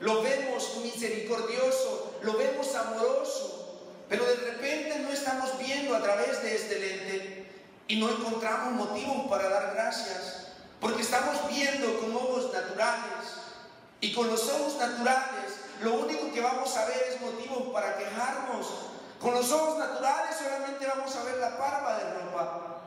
lo 0.00 0.22
vemos 0.22 0.78
misericordioso, 0.82 2.14
lo 2.22 2.34
vemos 2.34 2.74
amoroso, 2.74 3.80
pero 4.08 4.24
de 4.24 4.36
repente 4.36 4.98
no 5.00 5.10
estamos 5.10 5.58
viendo 5.58 5.94
a 5.94 6.02
través 6.02 6.42
de 6.42 6.54
este 6.54 6.78
lente 6.78 7.52
y 7.88 8.00
no 8.00 8.08
encontramos 8.10 8.72
motivos 8.72 9.28
para 9.28 9.48
dar 9.48 9.74
gracias, 9.74 10.46
porque 10.80 11.02
estamos 11.02 11.36
viendo 11.48 11.98
con 12.00 12.14
ojos 12.16 12.52
naturales 12.52 13.34
y 14.00 14.12
con 14.12 14.28
los 14.28 14.48
ojos 14.48 14.76
naturales 14.78 15.64
lo 15.82 15.94
único 15.94 16.32
que 16.32 16.40
vamos 16.40 16.76
a 16.76 16.86
ver 16.86 17.08
es 17.10 17.20
motivos 17.20 17.72
para 17.72 17.96
quejarnos. 17.98 18.66
Con 19.20 19.34
los 19.34 19.50
ojos 19.50 19.78
naturales 19.78 20.36
solamente 20.36 20.86
vamos 20.86 21.14
a 21.16 21.24
ver 21.24 21.38
la 21.38 21.58
parva 21.58 21.98
de 21.98 22.04
ropa, 22.20 22.80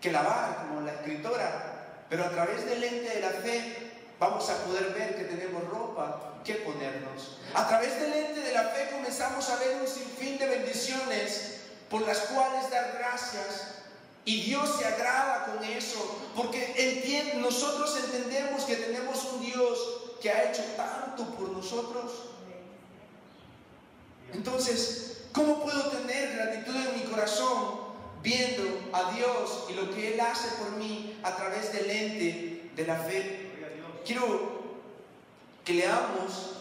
que 0.00 0.12
lavar, 0.12 0.66
como 0.68 0.82
la 0.82 0.92
escritora, 0.92 2.04
pero 2.08 2.24
a 2.24 2.30
través 2.30 2.64
del 2.64 2.80
lente 2.80 3.14
de 3.14 3.20
la 3.20 3.30
fe 3.30 3.92
vamos 4.18 4.48
a 4.48 4.64
poder 4.64 4.92
ver 4.94 5.16
que 5.16 5.24
tenemos 5.24 5.68
ropa 5.68 6.40
que 6.44 6.54
ponernos. 6.54 7.38
A 7.54 7.68
través 7.68 8.00
del 8.00 8.10
lente 8.10 8.40
de 8.40 8.52
la 8.52 8.64
fe 8.64 8.90
comenzamos 8.92 9.48
a 9.50 9.56
ver 9.56 9.76
un 9.80 9.86
sinfín 9.86 10.38
de 10.38 10.46
bendiciones 10.46 11.60
por 11.90 12.02
las 12.02 12.18
cuales 12.18 12.70
dar 12.70 12.96
gracias. 12.98 13.74
Y 14.24 14.42
Dios 14.42 14.76
se 14.78 14.86
agrada 14.86 15.46
con 15.46 15.64
eso, 15.64 16.20
porque 16.36 17.34
nosotros 17.36 17.96
entendemos 18.04 18.64
que 18.64 18.76
tenemos 18.76 19.24
un 19.24 19.40
Dios 19.40 19.78
que 20.20 20.30
ha 20.30 20.50
hecho 20.50 20.62
tanto 20.76 21.24
por 21.34 21.48
nosotros. 21.48 22.12
Entonces, 24.34 25.22
¿cómo 25.32 25.62
puedo 25.62 25.82
tener 25.90 26.36
gratitud 26.36 26.76
en 26.76 26.94
mi 26.94 27.04
corazón 27.10 27.87
viendo 28.28 28.90
a 28.92 29.10
Dios 29.12 29.64
y 29.70 29.72
lo 29.72 29.90
que 29.90 30.12
Él 30.12 30.20
hace 30.20 30.48
por 30.58 30.72
mí 30.72 31.18
a 31.22 31.34
través 31.34 31.72
del 31.72 31.90
ente 31.90 32.70
de 32.76 32.86
la 32.86 32.96
fe. 32.96 33.46
Quiero 34.04 34.76
que 35.64 35.72
leamos 35.74 36.56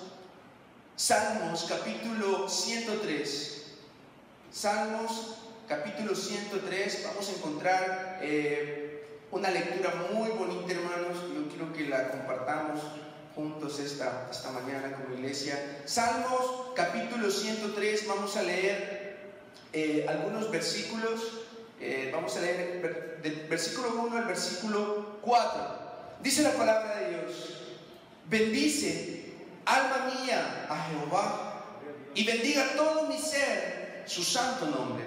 Salmos 0.95 1.65
capítulo 1.67 2.47
103. 2.47 3.65
Salmos 4.51 5.35
capítulo 5.67 6.15
103, 6.15 7.03
vamos 7.05 7.29
a 7.29 7.31
encontrar 7.33 8.19
eh, 8.21 9.05
una 9.31 9.51
lectura 9.51 9.93
muy 10.13 10.29
bonita, 10.29 10.73
hermanos. 10.73 11.17
Yo 11.35 11.49
quiero 11.49 11.73
que 11.73 11.89
la 11.89 12.11
compartamos 12.11 12.79
juntos 13.35 13.79
esta, 13.79 14.29
esta 14.31 14.51
mañana 14.51 14.93
como 14.95 15.15
iglesia. 15.15 15.81
Salmos 15.85 16.71
capítulo 16.75 17.29
103, 17.29 18.07
vamos 18.07 18.37
a 18.37 18.43
leer 18.43 19.17
eh, 19.73 20.05
algunos 20.07 20.49
versículos 20.49 21.46
eh, 21.79 22.09
vamos 22.13 22.35
a 22.35 22.41
leer 22.41 23.19
del 23.21 23.47
versículo 23.47 24.03
1 24.03 24.17
al 24.17 24.25
versículo 24.25 25.19
4. 25.21 25.87
Dice 26.21 26.41
la 26.41 26.53
palabra 26.53 26.97
de 26.97 27.09
Dios, 27.09 27.61
bendice, 28.27 29.33
alma 29.65 30.11
mía, 30.13 30.67
a 30.69 30.89
Jehová, 30.89 31.65
y 32.15 32.23
bendiga 32.23 32.73
todo 32.75 33.07
mi 33.07 33.17
ser 33.17 34.03
su 34.07 34.23
santo 34.23 34.65
nombre. 34.65 35.05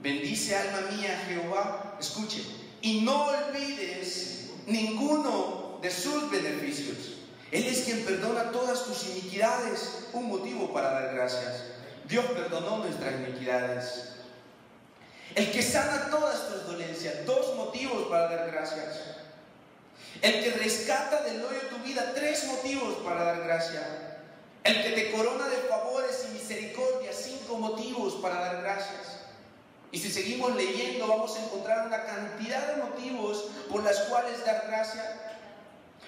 Bendice, 0.00 0.56
alma 0.56 0.90
mía, 0.90 1.18
a 1.18 1.26
Jehová, 1.26 1.96
escuche, 2.00 2.42
y 2.82 3.02
no 3.02 3.26
olvides 3.26 4.50
ninguno 4.66 5.78
de 5.80 5.90
sus 5.90 6.30
beneficios. 6.30 7.18
Él 7.52 7.66
es 7.66 7.82
quien 7.82 8.04
perdona 8.04 8.50
todas 8.50 8.84
tus 8.84 9.06
iniquidades, 9.10 10.08
un 10.12 10.28
motivo 10.28 10.72
para 10.72 10.90
dar 10.90 11.14
gracias. 11.14 11.66
Dios 12.08 12.24
perdonó 12.26 12.78
nuestras 12.78 13.14
iniquidades 13.20 14.13
el 15.34 15.50
que 15.50 15.62
sana 15.62 16.08
todas 16.10 16.48
tus 16.48 16.66
dolencias, 16.66 17.26
dos 17.26 17.56
motivos 17.56 18.08
para 18.08 18.28
dar 18.28 18.50
gracias. 18.50 19.00
El 20.22 20.42
que 20.42 20.50
rescata 20.52 21.22
del 21.22 21.44
hoyo 21.44 21.60
tu 21.70 21.78
vida, 21.78 22.12
tres 22.14 22.46
motivos 22.46 22.98
para 23.04 23.24
dar 23.24 23.42
gracias. 23.42 23.84
El 24.62 24.82
que 24.82 24.90
te 24.90 25.12
corona 25.12 25.48
de 25.48 25.56
favores 25.68 26.26
y 26.28 26.34
misericordia, 26.34 27.12
cinco 27.12 27.56
motivos 27.58 28.14
para 28.14 28.36
dar 28.36 28.62
gracias. 28.62 29.18
Y 29.90 29.98
si 29.98 30.10
seguimos 30.10 30.54
leyendo, 30.56 31.06
vamos 31.06 31.36
a 31.36 31.44
encontrar 31.44 31.86
una 31.86 32.04
cantidad 32.04 32.74
de 32.74 32.82
motivos 32.82 33.44
por 33.70 33.84
las 33.84 33.98
cuales 34.00 34.44
dar 34.44 34.64
gracias. 34.66 35.06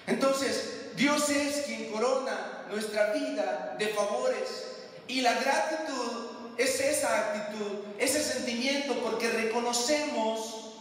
Entonces, 0.07 0.95
Dios 0.95 1.29
es 1.29 1.65
quien 1.65 1.91
corona 1.91 2.65
nuestra 2.69 3.13
vida 3.13 3.75
de 3.77 3.87
favores. 3.89 4.65
Y 5.07 5.21
la 5.21 5.33
gratitud 5.33 6.26
es 6.57 6.79
esa 6.79 7.19
actitud, 7.19 7.79
ese 7.99 8.23
sentimiento, 8.23 8.95
porque 9.01 9.29
reconocemos 9.29 10.73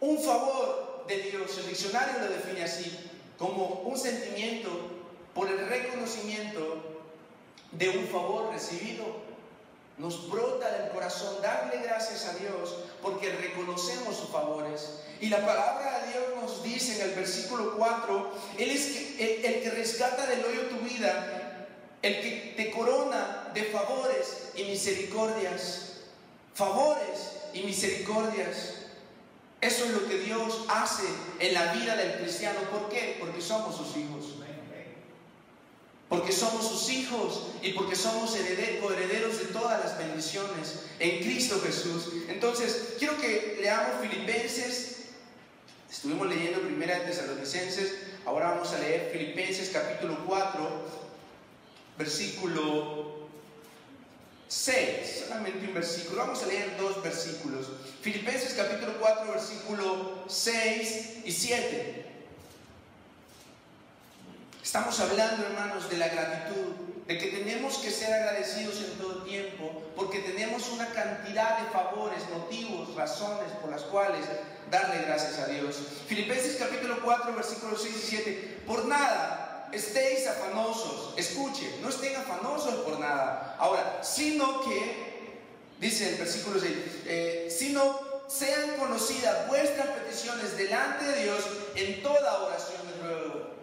un 0.00 0.18
favor 0.22 1.04
de 1.06 1.18
Dios. 1.18 1.58
El 1.58 1.68
diccionario 1.68 2.20
lo 2.20 2.28
define 2.28 2.64
así, 2.64 3.10
como 3.38 3.82
un 3.84 3.96
sentimiento 3.96 4.70
por 5.34 5.48
el 5.48 5.66
reconocimiento 5.68 6.82
de 7.72 7.88
un 7.90 8.06
favor 8.08 8.52
recibido. 8.52 9.24
Nos 9.96 10.28
brota 10.28 10.70
del 10.72 10.90
corazón 10.90 11.40
darle 11.40 11.80
gracias 11.82 12.26
a 12.26 12.34
Dios 12.34 12.74
porque 13.00 13.30
reconocemos 13.30 14.16
sus 14.16 14.30
favores. 14.30 15.00
Y 15.20 15.28
la 15.28 15.46
palabra 15.46 16.00
de 16.00 16.12
Dios 16.12 16.24
nos 16.40 16.62
dice 16.64 17.00
en 17.00 17.10
el 17.10 17.14
versículo 17.14 17.76
4, 17.76 18.32
Él 18.58 18.70
es 18.70 19.20
el, 19.20 19.44
el 19.44 19.62
que 19.62 19.70
rescata 19.70 20.26
del 20.26 20.44
hoyo 20.44 20.62
tu 20.62 20.78
vida 20.78 21.44
el 22.04 22.20
que 22.20 22.54
te 22.54 22.70
corona 22.70 23.43
de 23.54 23.64
favores 23.64 24.50
y 24.56 24.64
misericordias. 24.64 25.92
Favores 26.54 27.32
y 27.52 27.62
misericordias. 27.62 28.74
Eso 29.60 29.84
es 29.86 29.92
lo 29.92 30.06
que 30.06 30.18
Dios 30.18 30.64
hace 30.68 31.04
en 31.38 31.54
la 31.54 31.72
vida 31.72 31.96
del 31.96 32.18
cristiano. 32.18 32.60
¿Por 32.70 32.88
qué? 32.90 33.16
Porque 33.18 33.40
somos 33.40 33.76
sus 33.76 33.96
hijos. 33.96 34.26
Porque 36.08 36.32
somos 36.32 36.68
sus 36.68 36.90
hijos 36.90 37.46
y 37.62 37.72
porque 37.72 37.96
somos 37.96 38.36
herederos 38.36 39.38
de 39.38 39.46
todas 39.46 39.82
las 39.82 39.98
bendiciones 39.98 40.80
en 41.00 41.22
Cristo 41.24 41.60
Jesús. 41.64 42.12
Entonces, 42.28 42.94
quiero 42.98 43.18
que 43.20 43.58
leamos 43.60 44.00
Filipenses. 44.02 45.06
Estuvimos 45.90 46.28
leyendo 46.28 46.60
primera 46.60 46.98
de 46.98 47.06
Tesalonicenses. 47.06 47.94
Ahora 48.26 48.50
vamos 48.50 48.72
a 48.72 48.78
leer 48.78 49.10
Filipenses 49.12 49.70
capítulo 49.70 50.24
4, 50.26 50.70
versículo 51.96 53.13
6, 54.54 55.24
solamente 55.26 55.66
un 55.66 55.74
versículo, 55.74 56.22
vamos 56.22 56.42
a 56.42 56.46
leer 56.46 56.76
dos 56.76 57.02
versículos. 57.02 57.66
Filipenses 58.02 58.54
capítulo 58.54 58.98
4, 59.00 59.32
versículo 59.32 60.24
6 60.28 61.08
y 61.24 61.32
7. 61.32 62.04
Estamos 64.62 64.98
hablando, 65.00 65.44
hermanos, 65.46 65.90
de 65.90 65.98
la 65.98 66.08
gratitud, 66.08 66.72
de 67.06 67.18
que 67.18 67.26
tenemos 67.28 67.78
que 67.78 67.90
ser 67.90 68.12
agradecidos 68.12 68.76
en 68.76 68.98
todo 68.98 69.24
tiempo, 69.24 69.84
tenemos 70.54 70.68
una 70.70 70.86
cantidad 70.88 71.58
de 71.58 71.70
favores, 71.70 72.22
motivos, 72.30 72.94
razones 72.94 73.50
por 73.60 73.70
las 73.70 73.82
cuales 73.82 74.24
darle 74.70 75.02
gracias 75.06 75.38
a 75.38 75.46
Dios. 75.46 75.76
Filipenses 76.06 76.56
capítulo 76.56 77.00
4, 77.02 77.34
versículos 77.34 77.82
6 77.82 77.96
y 77.96 78.06
7. 78.08 78.62
Por 78.66 78.86
nada 78.86 79.53
estéis 79.72 80.26
afanosos. 80.26 81.14
Escuche, 81.16 81.78
no 81.80 81.88
estén 81.88 82.16
afanosos 82.16 82.74
por 82.86 82.98
nada. 82.98 83.56
Ahora, 83.58 84.00
sino 84.02 84.60
que, 84.62 85.30
dice 85.80 86.10
el 86.10 86.16
versículo 86.16 86.60
6, 86.60 86.72
eh, 87.06 87.48
sino 87.50 88.14
sean 88.28 88.76
conocidas 88.78 89.48
vuestras 89.48 89.86
peticiones 89.88 90.56
delante 90.56 91.04
de 91.04 91.22
Dios 91.24 91.44
en 91.74 92.02
toda 92.02 92.42
oración 92.42 92.82
y 92.88 93.02
ruego. 93.02 93.54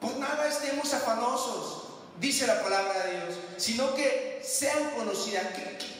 Por 0.00 0.16
nada 0.16 0.48
estemos 0.48 0.92
afanosos 0.92 1.88
dice 2.20 2.46
la 2.46 2.62
palabra 2.62 3.04
de 3.04 3.10
Dios, 3.12 3.38
sino 3.56 3.94
que 3.94 4.40
sean 4.44 4.90
conocidas. 4.90 5.46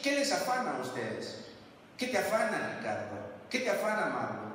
¿Qué, 0.01 0.15
les 0.15 0.31
afana 0.31 0.77
a 0.77 0.81
ustedes? 0.81 1.35
¿Qué 1.97 2.07
te 2.07 2.17
afana, 2.17 2.77
Ricardo? 2.77 3.17
¿Qué 3.49 3.59
te 3.59 3.69
afana, 3.69 4.05
Marco? 4.07 4.49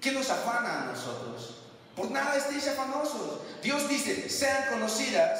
¿Qué 0.00 0.12
nos 0.12 0.30
afana 0.30 0.82
a 0.82 0.86
nosotros? 0.86 1.56
Por 2.00 2.10
nada 2.10 2.34
estéis 2.34 2.66
afanosos. 2.66 3.40
Dios 3.62 3.86
dice, 3.86 4.30
sean 4.30 4.70
conocidas 4.70 5.38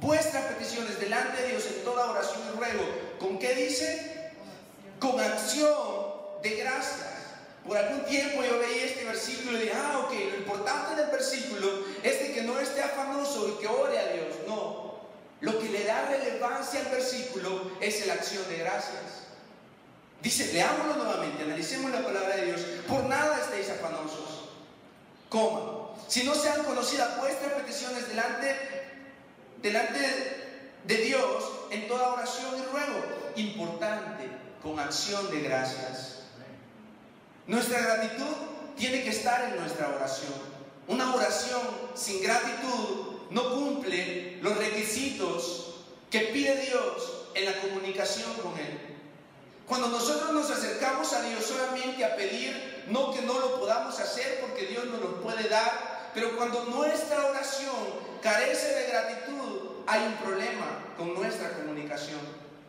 vuestras 0.00 0.44
peticiones 0.44 0.98
delante 0.98 1.42
de 1.42 1.48
Dios 1.50 1.66
en 1.66 1.84
toda 1.84 2.10
oración 2.10 2.40
y 2.48 2.56
ruego. 2.56 2.82
¿Con 3.20 3.38
qué 3.38 3.54
dice? 3.54 4.32
Con 4.98 5.20
acción 5.20 5.74
de 6.42 6.50
gracias. 6.56 7.12
Por 7.66 7.76
algún 7.76 8.06
tiempo 8.06 8.42
yo 8.42 8.58
veía 8.58 8.86
este 8.86 9.04
versículo 9.04 9.58
y 9.58 9.62
dije, 9.62 9.74
ah, 9.76 10.06
ok, 10.06 10.12
lo 10.32 10.38
importante 10.38 10.96
del 10.96 11.10
versículo 11.10 11.84
es 12.02 12.20
de 12.20 12.32
que 12.32 12.42
no 12.42 12.58
esté 12.58 12.82
afanoso 12.82 13.48
y 13.48 13.60
que 13.60 13.68
ore 13.68 13.98
a 13.98 14.12
Dios. 14.14 14.34
No, 14.48 14.94
lo 15.42 15.58
que 15.58 15.68
le 15.68 15.84
da 15.84 16.06
relevancia 16.06 16.80
al 16.80 16.86
versículo 16.86 17.70
es 17.82 18.06
la 18.06 18.14
acción 18.14 18.48
de 18.48 18.56
gracias. 18.56 19.24
Dice, 20.22 20.54
leámoslo 20.54 21.04
nuevamente, 21.04 21.42
analicemos 21.42 21.90
la 21.90 22.02
palabra 22.02 22.36
de 22.36 22.46
Dios. 22.46 22.60
Por 22.88 23.04
nada 23.04 23.40
estéis 23.40 23.68
afanosos. 23.68 24.23
Si 26.06 26.22
no 26.22 26.32
sean 26.32 26.62
conocidas 26.62 27.18
vuestras 27.18 27.54
peticiones 27.54 28.06
delante, 28.08 28.54
delante 29.60 29.98
de 30.84 30.96
Dios 30.96 31.44
en 31.70 31.88
toda 31.88 32.12
oración 32.12 32.54
y 32.56 32.72
ruego. 32.72 33.02
Importante, 33.34 34.30
con 34.62 34.78
acción 34.78 35.28
de 35.32 35.40
gracias. 35.40 36.20
Nuestra 37.48 37.80
gratitud 37.80 38.32
tiene 38.76 39.02
que 39.02 39.10
estar 39.10 39.48
en 39.48 39.56
nuestra 39.56 39.88
oración. 39.88 40.32
Una 40.86 41.12
oración 41.14 41.62
sin 41.94 42.22
gratitud 42.22 43.28
no 43.30 43.54
cumple 43.54 44.38
los 44.40 44.56
requisitos 44.56 45.80
que 46.10 46.20
pide 46.32 46.60
Dios 46.60 47.26
en 47.34 47.46
la 47.46 47.60
comunicación 47.60 48.32
con 48.34 48.56
Él. 48.56 48.78
Cuando 49.66 49.88
nosotros 49.88 50.32
nos 50.32 50.48
acercamos 50.48 51.12
a 51.12 51.22
Dios 51.22 51.44
solamente 51.44 52.04
a 52.04 52.14
pedir, 52.14 52.73
no 52.88 53.12
que 53.12 53.22
no 53.22 53.38
lo 53.38 53.60
podamos 53.60 53.98
hacer 53.98 54.40
porque 54.40 54.66
Dios 54.66 54.86
nos 54.86 55.00
lo 55.00 55.20
puede 55.20 55.48
dar, 55.48 56.10
pero 56.14 56.36
cuando 56.36 56.64
nuestra 56.64 57.26
oración 57.26 57.74
carece 58.22 58.68
de 58.68 58.86
gratitud, 58.88 59.82
hay 59.86 60.06
un 60.06 60.14
problema 60.14 60.94
con 60.96 61.14
nuestra 61.14 61.50
comunicación. 61.50 62.20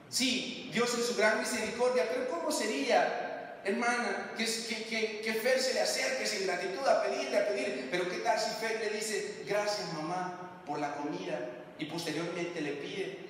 Sí, 0.09 0.69
Dios 0.73 0.93
en 0.93 1.03
su 1.03 1.15
gran 1.15 1.39
misericordia, 1.39 2.07
pero 2.09 2.29
¿cómo 2.29 2.51
sería 2.51 3.25
hermana, 3.65 4.31
que, 4.37 4.45
que, 4.45 5.21
que, 5.21 5.33
Fer 5.33 5.59
se 5.59 5.73
le 5.73 5.81
acerque 5.81 6.27
sin 6.27 6.45
gratitud 6.45 6.87
a 6.87 7.01
pedirle, 7.01 7.37
a 7.37 7.47
pedir, 7.47 7.87
pero 7.89 8.07
¿qué 8.07 8.17
tal 8.17 8.39
si 8.39 8.51
Fer 8.61 8.79
le 8.79 8.91
dice, 8.91 9.43
gracias 9.47 9.91
mamá 9.93 10.61
por 10.67 10.79
la 10.79 10.95
comida 10.95 11.39
y 11.79 11.85
posteriormente 11.85 12.61
le 12.61 12.73
pide? 12.73 13.25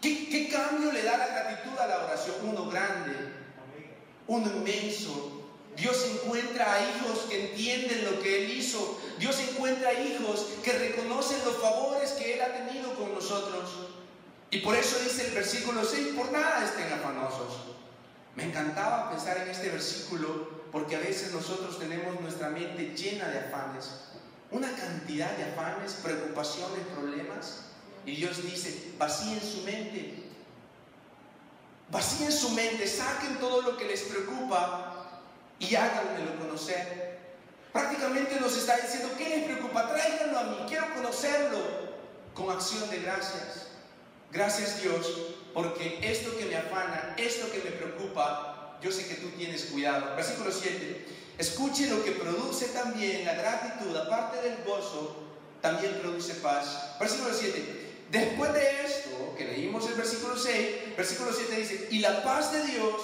¿Qué, 0.00 0.28
¿Qué 0.30 0.48
cambio 0.48 0.90
le 0.90 1.02
da 1.02 1.18
la 1.18 1.26
gratitud 1.26 1.78
a 1.78 1.86
la 1.86 2.04
oración? 2.04 2.36
Uno 2.44 2.70
grande, 2.70 3.12
uno 4.28 4.46
inmenso, 4.46 5.38
Dios 5.76 6.06
encuentra 6.12 6.74
a 6.74 6.80
hijos 6.80 7.20
que 7.28 7.50
entienden 7.50 8.04
lo 8.04 8.20
que 8.20 8.44
Él 8.44 8.50
hizo. 8.50 9.00
Dios 9.18 9.38
encuentra 9.40 9.90
a 9.90 9.94
hijos 9.94 10.46
que 10.62 10.72
reconocen 10.72 11.38
los 11.44 11.56
favores 11.58 12.12
que 12.12 12.34
Él 12.34 12.42
ha 12.42 12.52
tenido 12.52 12.94
con 12.94 13.14
nosotros. 13.14 13.70
Y 14.50 14.58
por 14.58 14.74
eso 14.74 14.98
dice 15.04 15.28
el 15.28 15.34
versículo 15.34 15.84
6, 15.84 16.08
por 16.16 16.32
nada 16.32 16.64
estén 16.64 16.92
afanosos. 16.92 17.62
Me 18.34 18.44
encantaba 18.44 19.10
pensar 19.10 19.38
en 19.38 19.48
este 19.48 19.70
versículo 19.70 20.58
porque 20.72 20.96
a 20.96 21.00
veces 21.00 21.32
nosotros 21.32 21.78
tenemos 21.78 22.20
nuestra 22.20 22.50
mente 22.50 22.94
llena 22.96 23.28
de 23.28 23.38
afanes, 23.38 23.90
una 24.50 24.70
cantidad 24.72 25.30
de 25.36 25.44
afanes, 25.44 25.94
preocupaciones, 26.02 26.86
problemas. 26.94 27.60
Y 28.04 28.16
Dios 28.16 28.42
dice, 28.42 28.92
vacíen 28.98 29.40
su 29.40 29.62
mente, 29.62 30.27
vacíen 31.90 32.32
su 32.32 32.50
mente, 32.50 32.86
saquen 32.86 33.38
todo 33.38 33.62
lo 33.62 33.76
que 33.76 33.86
les 33.86 34.02
preocupa 34.02 35.22
y 35.58 35.74
háganmelo 35.74 36.38
conocer. 36.38 37.18
Prácticamente 37.72 38.40
nos 38.40 38.56
está 38.56 38.76
diciendo, 38.76 39.10
¿qué 39.16 39.28
les 39.28 39.44
preocupa? 39.44 39.88
Tráiganlo 39.88 40.38
a 40.38 40.44
mí, 40.44 40.56
quiero 40.68 40.92
conocerlo 40.94 41.58
con 42.34 42.50
acción 42.50 42.88
de 42.90 42.98
gracias. 42.98 43.68
Gracias 44.30 44.82
Dios, 44.82 45.06
porque 45.54 45.98
esto 46.02 46.36
que 46.36 46.44
me 46.44 46.56
afana, 46.56 47.14
esto 47.16 47.50
que 47.50 47.58
me 47.58 47.70
preocupa, 47.70 48.78
yo 48.82 48.92
sé 48.92 49.06
que 49.06 49.14
tú 49.14 49.28
tienes 49.30 49.64
cuidado. 49.66 50.14
Versículo 50.16 50.52
7. 50.52 51.06
Escuche 51.38 51.88
lo 51.88 52.04
que 52.04 52.12
produce 52.12 52.66
también 52.66 53.24
la 53.24 53.34
gratitud, 53.34 53.96
aparte 53.96 54.42
del 54.42 54.64
gozo, 54.64 55.16
también 55.60 55.98
produce 56.00 56.34
paz. 56.34 56.96
Versículo 56.98 57.32
7. 57.32 57.77
Después 58.10 58.52
de 58.54 58.84
esto, 58.84 59.34
que 59.36 59.44
leímos 59.44 59.86
el 59.88 59.94
versículo 59.94 60.36
6, 60.36 60.96
versículo 60.96 61.30
7 61.32 61.56
dice, 61.56 61.88
y 61.90 61.98
la 61.98 62.22
paz 62.22 62.52
de 62.52 62.64
Dios, 62.64 62.94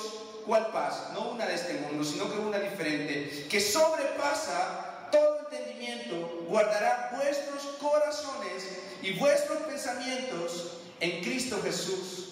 ¿cuál 0.47 0.69
paz? 0.69 1.11
No 1.13 1.31
una 1.33 1.47
de 1.47 1.55
este 1.55 1.75
mundo, 1.75 2.05
sino 2.05 2.31
que 2.33 2.39
una 2.39 2.59
diferente, 2.59 3.47
que 3.49 3.61
sobrepasa 3.61 5.09
todo 5.13 5.41
entendimiento, 5.41 6.47
guardará 6.49 7.13
vuestros 7.17 7.63
corazones 7.81 8.65
y 9.03 9.13
vuestros 9.19 9.59
pensamientos 9.59 10.79
en 11.01 11.23
Cristo 11.23 11.61
Jesús. 11.63 12.31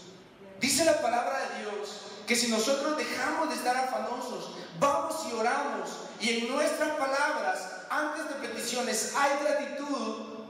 Dice 0.60 0.84
la 0.84 1.00
palabra 1.02 1.40
de 1.40 1.62
Dios 1.62 2.00
que 2.26 2.36
si 2.36 2.48
nosotros 2.48 2.96
dejamos 2.96 3.50
de 3.50 3.56
estar 3.56 3.76
afanosos, 3.76 4.56
vamos 4.78 5.26
y 5.30 5.34
oramos 5.34 5.90
y 6.20 6.30
en 6.30 6.52
nuestras 6.52 6.90
palabras, 6.90 7.68
antes 7.90 8.28
de 8.28 8.46
peticiones, 8.46 9.12
hay 9.16 9.44
gratitud, 9.44 10.44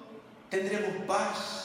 tendremos 0.50 1.06
paz. 1.06 1.61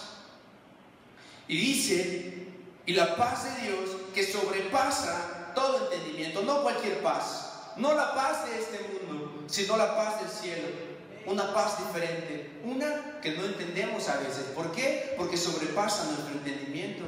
Y 1.48 1.58
dice, 1.58 2.48
y 2.86 2.94
la 2.94 3.16
paz 3.16 3.44
de 3.44 3.68
Dios 3.68 3.90
que 4.14 4.26
sobrepasa 4.26 5.54
todo 5.56 5.92
entendimiento, 5.92 6.42
no 6.44 6.62
cualquier 6.62 7.02
paz, 7.02 7.74
no 7.78 7.94
la 7.94 8.14
paz 8.14 8.46
de 8.50 8.60
este 8.60 8.80
mundo, 8.88 9.44
sino 9.48 9.78
la 9.78 9.96
paz 9.96 10.22
del 10.22 10.30
cielo 10.30 10.88
una 11.28 11.54
paz 11.54 11.78
diferente, 11.86 12.50
una 12.64 13.20
que 13.22 13.34
no 13.34 13.46
entendemos 13.46 14.08
a 14.08 14.18
veces. 14.18 14.46
¿Por 14.56 14.72
qué? 14.72 15.14
Porque 15.18 15.36
sobrepasa 15.36 16.06
nuestro 16.06 16.32
entendimiento. 16.32 17.04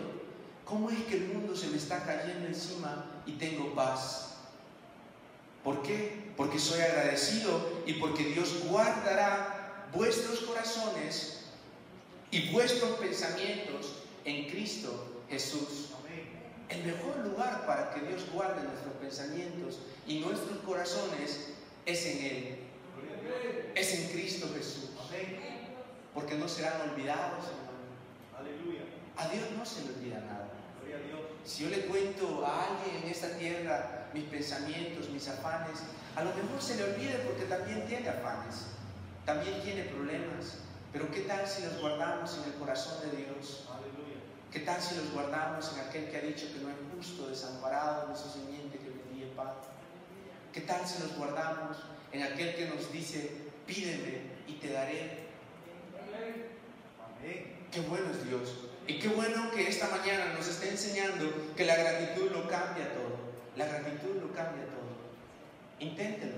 ¿Cómo 0.65 0.89
es 0.89 0.99
que 1.05 1.15
el 1.15 1.27
mundo 1.29 1.55
se 1.55 1.67
me 1.67 1.77
está 1.77 2.03
cayendo 2.03 2.45
encima 2.45 3.23
y 3.25 3.33
tengo 3.33 3.73
paz? 3.73 4.35
¿Por 5.63 5.81
qué? 5.83 6.31
Porque 6.35 6.59
soy 6.59 6.81
agradecido 6.81 7.81
y 7.85 7.93
porque 7.93 8.25
Dios 8.25 8.65
guardará 8.65 9.87
vuestros 9.93 10.39
corazones 10.41 11.45
y 12.29 12.51
vuestros 12.51 12.91
pensamientos 12.99 13.93
en 14.29 14.49
Cristo 14.49 15.23
Jesús. 15.29 15.89
El 16.69 16.83
mejor 16.83 17.17
lugar 17.25 17.65
para 17.65 17.91
que 17.93 18.01
Dios 18.01 18.27
guarde 18.31 18.61
nuestros 18.63 18.93
pensamientos 19.01 19.79
y 20.05 20.19
nuestros 20.19 20.59
corazones 20.59 21.49
es 21.85 22.05
en 22.05 22.25
Él 22.25 22.69
es 23.75 23.93
en 23.93 24.09
Cristo 24.09 24.47
Jesús. 24.55 24.89
Porque 26.13 26.35
no 26.35 26.47
serán 26.47 26.89
olvidados, 26.91 27.45
Aleluya. 28.37 28.81
A 29.17 29.27
Dios 29.29 29.47
no 29.57 29.65
se 29.65 29.83
le 29.83 29.93
olvida 29.95 30.19
nada. 30.21 30.49
Si 31.45 31.63
yo 31.63 31.69
le 31.69 31.85
cuento 31.85 32.45
a 32.45 32.67
alguien 32.67 33.03
en 33.03 33.09
esta 33.09 33.29
tierra 33.37 34.09
mis 34.13 34.23
pensamientos, 34.25 35.09
mis 35.09 35.27
afanes, 35.27 35.79
a 36.15 36.23
lo 36.23 36.33
mejor 36.33 36.61
se 36.61 36.75
le 36.75 36.83
olvide 36.83 37.17
porque 37.19 37.45
también 37.45 37.85
tiene 37.87 38.09
afanes, 38.09 38.67
también 39.25 39.61
tiene 39.61 39.83
problemas. 39.83 40.59
Pero 40.93 41.09
¿qué 41.11 41.21
tal 41.21 41.47
si 41.47 41.63
los 41.63 41.79
guardamos 41.79 42.37
en 42.37 42.51
el 42.51 42.59
corazón 42.59 43.09
de 43.09 43.17
Dios? 43.17 43.67
Aleluya. 43.69 43.98
¿Qué 44.51 44.59
tal 44.61 44.81
si 44.81 44.95
los 44.95 45.11
guardamos 45.11 45.71
en 45.73 45.79
aquel 45.81 46.09
que 46.09 46.17
ha 46.17 46.21
dicho 46.21 46.47
que 46.53 46.59
no 46.59 46.69
es 46.69 46.75
justo, 46.95 47.27
desamparado, 47.27 48.07
no 48.07 48.15
su 48.15 48.29
simiente 48.29 48.79
que 48.79 48.89
vendía 48.89 49.35
pan? 49.35 49.53
¿Qué 50.51 50.61
tal 50.61 50.87
si 50.87 51.03
los 51.03 51.15
guardamos 51.15 51.77
en 52.11 52.23
aquel 52.23 52.55
que 52.55 52.65
nos 52.65 52.91
dice, 52.91 53.31
pídeme 53.65 54.21
y 54.47 54.53
te 54.53 54.69
daré. 54.69 55.29
Qué 57.71 57.81
bueno 57.81 58.09
es 58.09 58.27
Dios. 58.27 58.55
Y 58.87 58.97
qué 58.99 59.09
bueno 59.09 59.51
que 59.51 59.67
esta 59.67 59.87
mañana 59.89 60.33
nos 60.33 60.47
esté 60.47 60.69
enseñando 60.69 61.53
que 61.55 61.65
la 61.65 61.75
gratitud 61.75 62.31
lo 62.31 62.47
cambia 62.47 62.91
todo. 62.93 63.19
La 63.55 63.67
gratitud 63.67 64.15
lo 64.15 64.33
cambia 64.33 64.65
todo. 64.65 64.89
Inténtelo. 65.79 66.37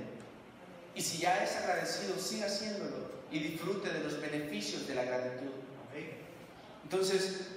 Y 0.93 1.01
si 1.01 1.19
ya 1.19 1.41
es 1.41 1.55
agradecido, 1.55 2.17
siga 2.17 2.47
haciéndolo 2.47 3.11
y 3.31 3.39
disfrute 3.39 3.89
de 3.89 4.03
los 4.03 4.19
beneficios 4.19 4.87
de 4.87 4.95
la 4.95 5.05
gratitud. 5.05 5.51
Entonces, 6.83 7.47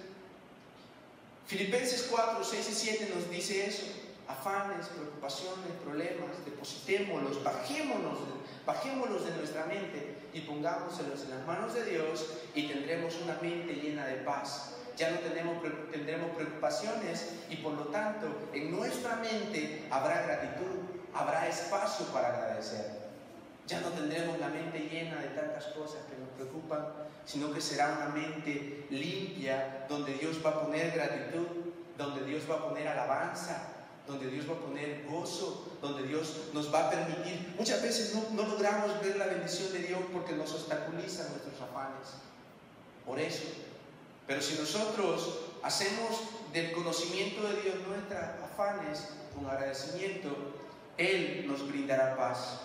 Filipenses 1.46 2.09
4, 2.11 2.42
6 2.42 2.68
y 2.70 2.74
7 2.74 3.12
nos 3.14 3.30
dice 3.30 3.66
eso. 3.66 3.85
Afanes, 4.26 4.87
preocupaciones, 4.87 5.70
problemas, 5.85 6.42
depositémoslos, 6.46 7.44
bajémonos, 7.44 8.18
bajémoslos 8.64 9.26
de 9.26 9.37
nuestra 9.37 9.66
mente 9.66 10.16
y 10.33 10.40
pongámoselos 10.40 11.22
en 11.24 11.30
las 11.30 11.46
manos 11.46 11.74
de 11.74 11.85
Dios 11.85 12.26
y 12.54 12.68
tendremos 12.68 13.16
una 13.22 13.38
mente 13.42 13.74
llena 13.74 14.07
de 14.07 14.16
paz. 14.22 14.76
Ya 14.96 15.11
no 15.11 15.18
tenemos, 15.18 15.59
tendremos 15.90 16.35
preocupaciones 16.35 17.33
y 17.50 17.57
por 17.57 17.74
lo 17.74 17.85
tanto 17.88 18.28
en 18.54 18.70
nuestra 18.70 19.16
mente 19.16 19.87
habrá 19.90 20.22
gratitud, 20.22 20.80
habrá 21.12 21.46
espacio 21.46 22.07
para 22.07 22.28
agradecer. 22.28 23.04
Ya 23.66 23.81
no 23.81 23.88
tendremos 23.88 24.38
la 24.38 24.48
mente 24.48 24.79
llena 24.90 25.22
de 25.22 25.29
tantas 25.29 25.64
cosas 25.68 26.00
que 26.11 26.18
nos 26.18 26.29
preocupan, 26.37 26.87
sino 27.24 27.53
que 27.53 27.61
será 27.61 27.96
una 27.96 28.09
mente 28.09 28.87
limpia 28.90 29.87
donde 29.88 30.14
Dios 30.14 30.44
va 30.44 30.50
a 30.50 30.61
poner 30.62 30.92
gratitud, 30.92 31.46
donde 31.96 32.24
Dios 32.24 32.42
va 32.50 32.57
a 32.57 32.68
poner 32.68 32.87
alabanza, 32.87 33.74
donde 34.07 34.27
Dios 34.29 34.48
va 34.48 34.55
a 34.55 34.61
poner 34.61 35.07
gozo, 35.09 35.79
donde 35.81 36.03
Dios 36.07 36.50
nos 36.53 36.72
va 36.72 36.88
a 36.88 36.90
permitir. 36.90 37.55
Muchas 37.59 37.81
veces 37.83 38.14
no, 38.14 38.44
logramos 38.46 39.00
ver 39.00 39.16
la 39.16 39.27
bendición 39.27 39.72
de 39.72 39.79
Dios 39.79 40.00
porque 40.12 40.35
nos 40.35 40.53
obstaculizan 40.53 41.31
nuestros 41.31 41.61
afanes. 41.62 42.09
Por 43.07 43.18
eso. 43.18 43.44
Pero 44.27 44.42
si 44.42 44.59
nosotros 44.59 45.38
hacemos 45.62 46.20
del 46.53 46.72
conocimiento 46.72 47.48
de 47.48 47.62
Dios 47.62 47.77
nuestros 47.88 48.20
afanes 48.53 49.09
con 49.35 49.46
agradecimiento, 49.46 50.29
Él 50.98 51.44
nos 51.46 51.66
brindará 51.66 52.16
paz. 52.16 52.61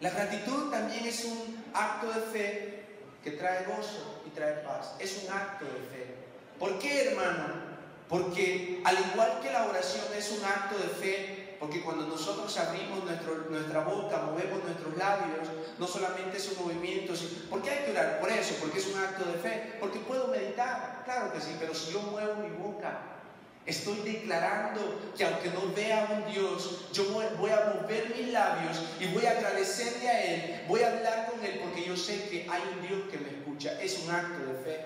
La 0.00 0.08
gratitud 0.08 0.70
también 0.70 1.04
es 1.04 1.26
un 1.26 1.62
acto 1.74 2.06
de 2.08 2.20
fe 2.32 2.84
que 3.22 3.32
trae 3.32 3.66
gozo 3.66 4.22
y 4.26 4.30
trae 4.30 4.54
paz. 4.64 4.94
Es 4.98 5.24
un 5.24 5.32
acto 5.32 5.66
de 5.66 5.80
fe. 5.92 6.14
¿Por 6.58 6.78
qué, 6.78 7.08
hermano? 7.08 7.70
Porque 8.08 8.80
al 8.84 8.96
igual 8.98 9.40
que 9.42 9.52
la 9.52 9.66
oración 9.66 10.06
es 10.16 10.32
un 10.32 10.44
acto 10.44 10.78
de 10.78 10.88
fe, 10.88 11.56
porque 11.60 11.82
cuando 11.82 12.06
nosotros 12.06 12.56
abrimos 12.56 13.04
nuestra 13.50 13.80
boca, 13.84 14.22
movemos 14.22 14.64
nuestros 14.64 14.96
labios, 14.96 15.48
no 15.78 15.86
solamente 15.86 16.38
es 16.38 16.50
un 16.50 16.64
movimiento, 16.66 17.12
¿por 17.50 17.60
qué 17.62 17.70
hay 17.70 17.84
que 17.84 17.90
orar? 17.92 18.20
Por 18.20 18.30
eso, 18.30 18.54
porque 18.58 18.78
es 18.78 18.86
un 18.86 18.98
acto 18.98 19.24
de 19.26 19.38
fe, 19.38 19.76
porque 19.78 19.98
puedo 20.00 20.28
meditar, 20.28 21.02
claro 21.04 21.32
que 21.32 21.40
sí, 21.40 21.54
pero 21.60 21.74
si 21.74 21.92
yo 21.92 22.00
muevo 22.00 22.36
mi 22.36 22.48
boca, 22.56 23.19
estoy 23.66 23.96
declarando 24.00 25.12
que 25.16 25.24
aunque 25.24 25.50
no 25.50 25.72
vea 25.74 26.06
a 26.06 26.12
un 26.12 26.32
Dios, 26.32 26.86
yo 26.92 27.04
voy 27.12 27.50
a 27.50 27.74
mover 27.74 28.14
mis 28.16 28.28
labios 28.32 28.82
y 28.98 29.06
voy 29.08 29.26
a 29.26 29.32
agradecerle 29.32 30.08
a 30.08 30.24
Él, 30.24 30.64
voy 30.66 30.82
a 30.82 30.88
hablar 30.88 31.30
con 31.30 31.44
Él 31.44 31.60
porque 31.62 31.84
yo 31.84 31.96
sé 31.96 32.28
que 32.28 32.46
hay 32.50 32.62
un 32.74 32.86
Dios 32.86 33.02
que 33.10 33.18
me 33.18 33.28
escucha, 33.30 33.80
es 33.80 34.00
un 34.04 34.10
acto 34.10 34.46
de 34.46 34.54
fe. 34.64 34.84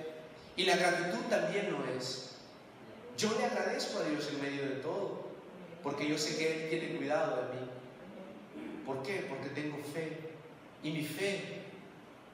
Y 0.57 0.65
la 0.65 0.77
gratitud 0.77 1.25
también 1.29 1.71
lo 1.71 1.85
es. 1.97 2.37
Yo 3.17 3.37
le 3.39 3.45
agradezco 3.45 3.99
a 3.99 4.05
Dios 4.05 4.29
en 4.33 4.43
medio 4.43 4.69
de 4.69 4.77
todo, 4.77 5.29
porque 5.83 6.09
yo 6.09 6.19
sé 6.19 6.37
que 6.37 6.53
Él 6.53 6.71
tiene 6.71 6.97
cuidado 6.97 7.37
de 7.37 7.55
mí. 7.55 7.71
¿Por 8.85 9.03
qué? 9.03 9.27
Porque 9.29 9.49
tengo 9.49 9.79
fe. 9.93 10.19
Y 10.83 10.91
mi 10.91 11.05
fe 11.05 11.63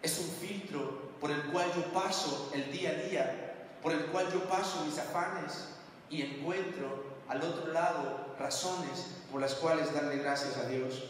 es 0.03 0.19
un 0.19 0.27
filtro 0.27 1.11
por 1.21 1.31
el 1.31 1.43
cual 1.45 1.71
yo 1.75 1.85
paso 1.93 2.51
el 2.55 2.73
día 2.73 2.91
a 2.91 3.09
día, 3.09 3.55
por 3.83 3.93
el 3.93 4.07
cual 4.07 4.27
yo 4.33 4.41
paso 4.49 4.85
mis 4.85 4.99
afanes 4.99 5.69
y 6.11 6.23
encuentro 6.23 7.05
al 7.29 7.43
otro 7.43 7.73
lado 7.73 8.35
razones 8.39 9.07
por 9.31 9.41
las 9.41 9.55
cuales 9.55 9.95
darle 9.95 10.17
gracias 10.17 10.57
a 10.57 10.69
Dios. 10.69 11.05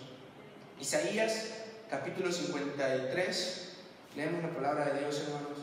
Isaías 0.78 1.46
capítulo 1.88 2.30
53, 2.30 3.68
leemos 4.16 4.42
la 4.42 4.50
palabra 4.50 4.92
de 4.92 5.00
Dios 5.00 5.20
hermanos. 5.20 5.58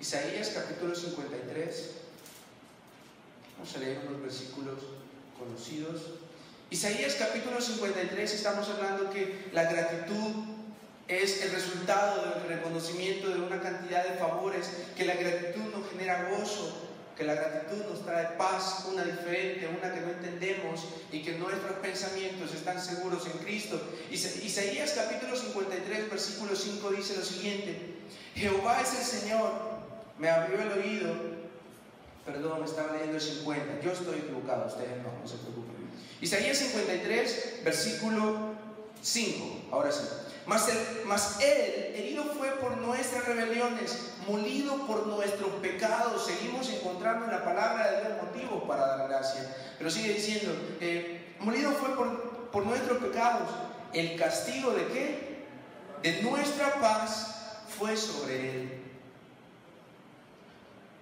Isaías 0.00 0.50
capítulo 0.54 0.94
53. 0.94 1.90
Vamos 3.56 3.76
a 3.76 3.78
leer 3.78 4.00
unos 4.08 4.22
versículos 4.22 4.78
conocidos. 5.38 6.02
Isaías 6.70 7.14
capítulo 7.14 7.60
53 7.60 8.34
estamos 8.34 8.68
hablando 8.68 9.10
que 9.10 9.50
la 9.52 9.64
gratitud 9.64 10.52
es 11.08 11.42
el 11.42 11.52
resultado 11.52 12.22
del 12.22 12.48
reconocimiento 12.48 13.28
de 13.28 13.40
una 13.40 13.60
cantidad 13.60 14.04
de 14.04 14.18
favores, 14.18 14.70
que 14.96 15.04
la 15.04 15.14
gratitud 15.14 15.72
nos 15.72 15.90
genera 15.90 16.30
gozo, 16.30 16.91
que 17.16 17.24
la 17.24 17.34
gratitud 17.34 17.84
nos 17.86 18.04
trae 18.04 18.36
paz, 18.38 18.86
una 18.90 19.04
diferente, 19.04 19.68
una 19.68 19.92
que 19.92 20.00
no 20.00 20.10
entendemos 20.10 20.84
y 21.10 21.22
que 21.22 21.32
nuestros 21.32 21.72
pensamientos 21.78 22.54
están 22.54 22.82
seguros 22.82 23.26
en 23.26 23.38
Cristo. 23.44 23.80
Isaías 24.10 24.92
capítulo 24.92 25.36
53, 25.36 26.10
versículo 26.10 26.56
5 26.56 26.90
dice 26.90 27.16
lo 27.16 27.24
siguiente, 27.24 27.96
Jehová 28.34 28.80
es 28.80 28.98
el 28.98 29.20
Señor, 29.20 29.52
me 30.18 30.30
abrió 30.30 30.60
el 30.62 30.72
oído 30.72 31.32
Perdón, 32.24 32.62
estaba 32.64 32.92
leyendo 32.92 33.16
el 33.16 33.20
50. 33.20 33.80
Yo 33.82 33.92
estoy 33.92 34.20
equivocado, 34.20 34.66
ustedes 34.66 34.96
no, 35.02 35.10
no 35.20 35.26
se 35.26 35.36
preocupen. 35.38 35.90
Isaías 36.20 36.56
53, 36.58 37.60
versículo 37.64 38.54
5. 39.02 39.68
Ahora 39.72 39.90
sí. 39.90 40.04
Mas, 40.46 40.68
el, 40.68 40.78
él 41.40 41.94
herido 41.94 42.24
fue 42.24 42.50
por 42.56 42.76
nuestras 42.78 43.24
rebeliones, 43.26 44.12
molido 44.26 44.86
por 44.86 45.06
nuestros 45.06 45.50
pecados. 45.60 46.26
Seguimos 46.26 46.68
encontrando 46.70 47.26
en 47.26 47.32
la 47.32 47.44
palabra 47.44 47.90
de 47.90 48.00
Dios 48.00 48.22
motivos 48.22 48.64
para 48.64 48.96
dar 48.96 49.08
gracia. 49.08 49.54
Pero 49.78 49.90
sigue 49.90 50.14
diciendo, 50.14 50.52
eh, 50.80 51.34
molido 51.40 51.72
fue 51.72 51.94
por, 51.94 52.50
por 52.50 52.66
nuestros 52.66 52.98
pecados. 52.98 53.48
El 53.92 54.18
castigo 54.18 54.72
de 54.72 54.86
qué? 54.88 55.44
De 56.02 56.22
nuestra 56.22 56.80
paz 56.80 57.60
fue 57.78 57.96
sobre 57.96 58.50
él 58.50 58.82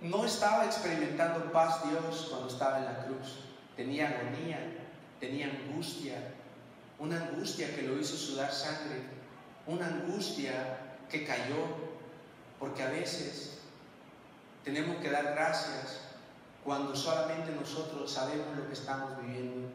no 0.02 0.24
estaba 0.24 0.64
experimentando 0.64 1.52
paz 1.52 1.82
Dios 1.88 2.28
cuando 2.30 2.48
estaba 2.48 2.78
en 2.78 2.84
la 2.86 3.04
cruz. 3.04 3.40
Tenía 3.76 4.08
agonía, 4.08 4.58
tenía 5.18 5.46
angustia, 5.46 6.14
una 6.98 7.16
angustia 7.22 7.74
que 7.74 7.82
lo 7.82 7.98
hizo 7.98 8.16
sudar 8.16 8.50
sangre, 8.52 9.02
una 9.66 9.86
angustia 9.86 10.96
que 11.08 11.24
cayó, 11.24 11.90
porque 12.58 12.82
a 12.82 12.90
veces 12.90 13.58
tenemos 14.64 14.96
que 14.98 15.10
dar 15.10 15.24
gracias 15.34 16.00
cuando 16.64 16.94
solamente 16.94 17.52
nosotros 17.52 18.12
sabemos 18.12 18.56
lo 18.56 18.66
que 18.66 18.74
estamos 18.74 19.20
viviendo. 19.22 19.68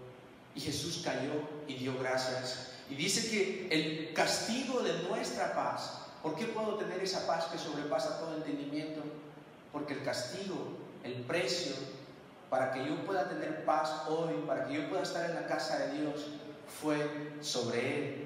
Y 0.54 0.62
Jesús 0.62 1.02
cayó 1.04 1.34
y 1.68 1.76
dio 1.76 1.98
gracias. 2.00 2.72
Y 2.90 2.96
dice 2.96 3.30
que 3.30 3.68
el 3.72 4.14
castigo 4.14 4.82
de 4.82 5.04
nuestra 5.10 5.54
paz, 5.54 6.00
¿por 6.22 6.36
qué 6.36 6.46
puedo 6.46 6.76
tener 6.76 7.00
esa 7.02 7.26
paz 7.28 7.46
que 7.46 7.58
sobrepasa 7.58 8.20
todo 8.20 8.38
entendimiento? 8.38 9.02
porque 9.76 9.94
el 9.94 10.04
castigo, 10.04 10.70
el 11.04 11.16
precio, 11.26 11.76
para 12.50 12.72
que 12.72 12.88
yo 12.88 13.06
pueda 13.06 13.28
tener 13.28 13.66
paz 13.66 14.04
hoy, 14.08 14.34
para 14.48 14.68
que 14.68 14.76
yo 14.76 14.88
pueda 14.88 15.04
estar 15.04 15.30
en 15.30 15.36
la 15.36 15.48
casa 15.48 15.78
de 15.80 16.00
Dios, 16.00 16.28
fue 16.82 16.96
sobre 17.42 17.98
Él. 17.98 18.25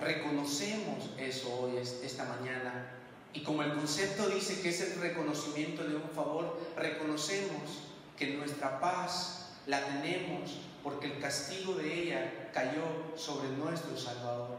Reconocemos 0.00 1.10
eso 1.18 1.60
hoy, 1.60 1.76
esta 1.78 2.24
mañana. 2.24 2.92
Y 3.32 3.42
como 3.42 3.62
el 3.62 3.74
concepto 3.74 4.28
dice 4.28 4.60
que 4.60 4.70
es 4.70 4.80
el 4.80 5.00
reconocimiento 5.00 5.84
de 5.84 5.96
un 5.96 6.08
favor, 6.10 6.58
reconocemos 6.76 7.88
que 8.16 8.34
nuestra 8.34 8.80
paz 8.80 9.50
la 9.66 9.84
tenemos 9.84 10.60
porque 10.82 11.06
el 11.06 11.20
castigo 11.20 11.74
de 11.74 12.02
ella 12.02 12.50
cayó 12.52 12.82
sobre 13.16 13.50
nuestro 13.50 13.96
Salvador. 13.96 14.58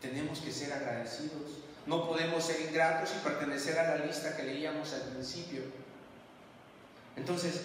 Tenemos 0.00 0.40
que 0.40 0.50
ser 0.50 0.72
agradecidos. 0.72 1.62
No 1.86 2.06
podemos 2.08 2.44
ser 2.44 2.60
ingratos 2.68 3.10
y 3.16 3.24
pertenecer 3.24 3.78
a 3.78 3.96
la 3.96 4.04
lista 4.04 4.36
que 4.36 4.42
leíamos 4.42 4.92
al 4.92 5.02
principio. 5.02 5.62
Entonces, 7.16 7.62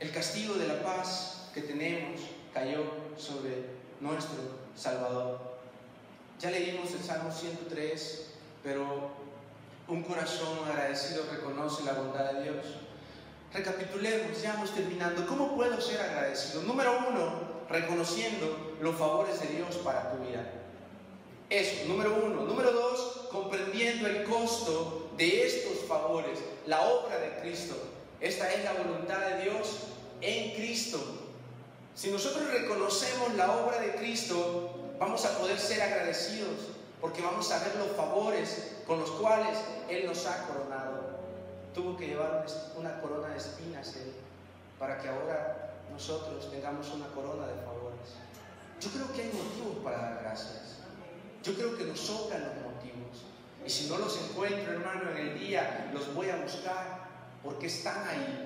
el 0.00 0.12
castigo 0.12 0.54
de 0.54 0.68
la 0.68 0.82
paz 0.82 1.50
que 1.52 1.62
tenemos 1.62 2.20
cayó 2.54 2.84
sobre 3.16 3.66
nuestro 4.00 4.67
Salvador. 4.78 5.40
Ya 6.40 6.50
leímos 6.50 6.92
el 6.92 7.02
Salmo 7.02 7.32
103, 7.32 8.26
pero 8.62 9.10
un 9.88 10.02
corazón 10.02 10.58
agradecido 10.68 11.24
reconoce 11.30 11.84
la 11.84 11.94
bondad 11.94 12.32
de 12.32 12.44
Dios. 12.44 12.66
Recapitulemos, 13.52 14.40
ya 14.40 14.52
vamos 14.52 14.74
terminando. 14.74 15.26
¿Cómo 15.26 15.56
puedo 15.56 15.80
ser 15.80 16.00
agradecido? 16.00 16.62
Número 16.62 16.96
uno, 17.08 17.32
reconociendo 17.68 18.76
los 18.80 18.94
favores 18.96 19.40
de 19.40 19.48
Dios 19.48 19.76
para 19.76 20.12
tu 20.12 20.18
vida. 20.18 20.48
Eso, 21.50 21.88
número 21.88 22.14
uno. 22.24 22.42
Número 22.42 22.70
dos, 22.70 23.28
comprendiendo 23.32 24.06
el 24.06 24.24
costo 24.24 25.10
de 25.16 25.46
estos 25.46 25.88
favores, 25.88 26.38
la 26.66 26.82
obra 26.82 27.18
de 27.18 27.40
Cristo. 27.40 27.74
Esta 28.20 28.52
es 28.52 28.62
la 28.64 28.74
voluntad 28.74 29.18
de 29.20 29.42
Dios 29.42 29.78
en 30.20 30.54
Cristo. 30.54 31.27
Si 31.98 32.12
nosotros 32.12 32.48
reconocemos 32.52 33.34
la 33.34 33.50
obra 33.56 33.80
de 33.80 33.96
Cristo, 33.96 34.70
vamos 35.00 35.24
a 35.24 35.36
poder 35.36 35.58
ser 35.58 35.82
agradecidos, 35.82 36.68
porque 37.00 37.20
vamos 37.20 37.50
a 37.50 37.58
ver 37.58 37.74
los 37.74 37.88
favores 37.96 38.76
con 38.86 39.00
los 39.00 39.10
cuales 39.10 39.58
Él 39.88 40.06
nos 40.06 40.24
ha 40.26 40.46
coronado. 40.46 41.18
Tuvo 41.74 41.96
que 41.96 42.06
llevar 42.06 42.46
una 42.76 43.00
corona 43.00 43.30
de 43.30 43.38
espinas 43.38 43.96
Él, 43.96 44.12
para 44.78 45.00
que 45.00 45.08
ahora 45.08 45.74
nosotros 45.90 46.48
tengamos 46.52 46.88
una 46.94 47.08
corona 47.08 47.48
de 47.48 47.54
favores. 47.64 48.14
Yo 48.80 48.90
creo 48.90 49.12
que 49.12 49.22
hay 49.22 49.32
motivos 49.32 49.82
para 49.82 49.98
dar 49.98 50.20
gracias. 50.22 50.78
Yo 51.42 51.52
creo 51.56 51.76
que 51.76 51.82
nos 51.82 51.98
sobran 51.98 52.44
los 52.44 52.74
motivos. 52.74 53.24
Y 53.66 53.68
si 53.68 53.88
no 53.88 53.98
los 53.98 54.16
encuentro, 54.22 54.72
hermano, 54.72 55.10
en 55.10 55.16
el 55.16 55.38
día, 55.40 55.90
los 55.92 56.14
voy 56.14 56.30
a 56.30 56.36
buscar 56.36 57.08
porque 57.42 57.66
están 57.66 58.06
ahí. 58.06 58.44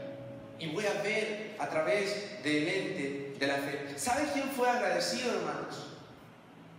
Y 0.59 0.73
voy 0.73 0.87
a 0.87 1.03
ver 1.03 1.57
a 1.59 1.69
través 1.69 2.43
del 2.43 2.67
ente 2.67 3.32
de 3.43 3.49
la 3.49 3.57
fe. 3.57 3.99
¿Sabe 3.99 4.29
quién 4.33 4.49
fue 4.51 4.71
agradecido, 4.71 5.33
hermanos? 5.33 5.89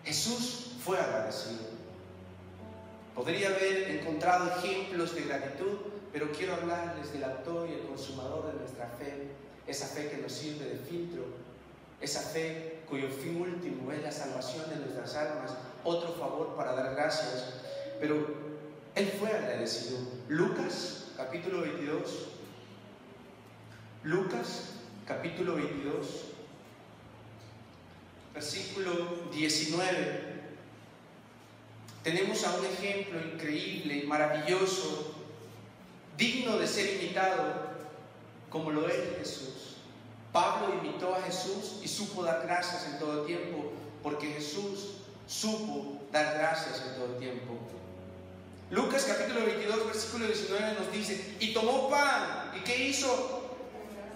Jesús 0.06 0.71
fue 0.82 0.97
agradecido. 0.97 1.60
Podría 3.13 3.49
haber 3.49 3.91
encontrado 3.91 4.49
ejemplos 4.49 5.13
de 5.13 5.23
gratitud, 5.23 5.78
pero 6.13 6.32
quiero 6.32 6.54
hablarles 6.54 7.12
del 7.12 7.26
autor 7.26 7.69
y 7.69 7.73
el 7.73 7.82
consumador 7.82 8.54
de 8.54 8.60
nuestra 8.60 8.88
fe, 8.97 9.28
esa 9.67 9.88
fe 9.88 10.10
que 10.10 10.17
nos 10.21 10.32
sirve 10.32 10.63
de 10.63 10.78
filtro, 10.78 11.26
esa 11.99 12.21
fe 12.21 12.80
cuyo 12.88 13.10
fin 13.10 13.41
último 13.41 13.91
es 13.91 14.02
la 14.02 14.12
salvación 14.12 14.69
de 14.69 14.78
nuestras 14.78 15.15
almas, 15.15 15.52
otro 15.84 16.13
favor 16.13 16.56
para 16.56 16.76
dar 16.76 16.95
gracias, 16.95 17.56
pero 17.99 18.26
él 18.95 19.12
fue 19.19 19.30
agradecido. 19.30 19.99
Lucas 20.30 21.08
capítulo 21.17 21.60
22, 21.60 22.30
Lucas 24.04 24.76
capítulo 25.06 25.56
22, 25.56 26.33
versículo 28.34 29.30
19. 29.32 30.34
Tenemos 32.04 32.43
a 32.43 32.56
un 32.56 32.65
ejemplo 32.65 33.19
increíble, 33.22 34.04
maravilloso, 34.06 35.15
digno 36.17 36.58
de 36.58 36.67
ser 36.67 37.02
imitado, 37.02 37.74
como 38.50 38.72
lo 38.72 38.89
es 38.89 39.17
Jesús. 39.19 39.78
Pablo 40.32 40.76
imitó 40.82 41.15
a 41.15 41.22
Jesús 41.22 41.80
y 41.84 41.88
supo 41.88 42.24
dar 42.24 42.43
gracias 42.46 42.88
en 42.88 43.00
todo 43.00 43.24
tiempo, 43.24 43.72
porque 44.02 44.28
Jesús 44.28 44.96
supo 45.28 46.02
dar 46.12 46.38
gracias 46.38 46.84
en 46.88 46.96
todo 46.96 47.15
tiempo. 47.17 47.58
Lucas 48.69 49.06
capítulo 49.08 49.46
22, 49.46 49.86
versículo 49.86 50.26
19 50.26 50.74
nos 50.80 50.91
dice, 50.91 51.36
y 51.39 51.54
tomó 51.54 51.89
pan, 51.89 52.52
¿y 52.58 52.63
qué 52.63 52.88
hizo? 52.88 53.52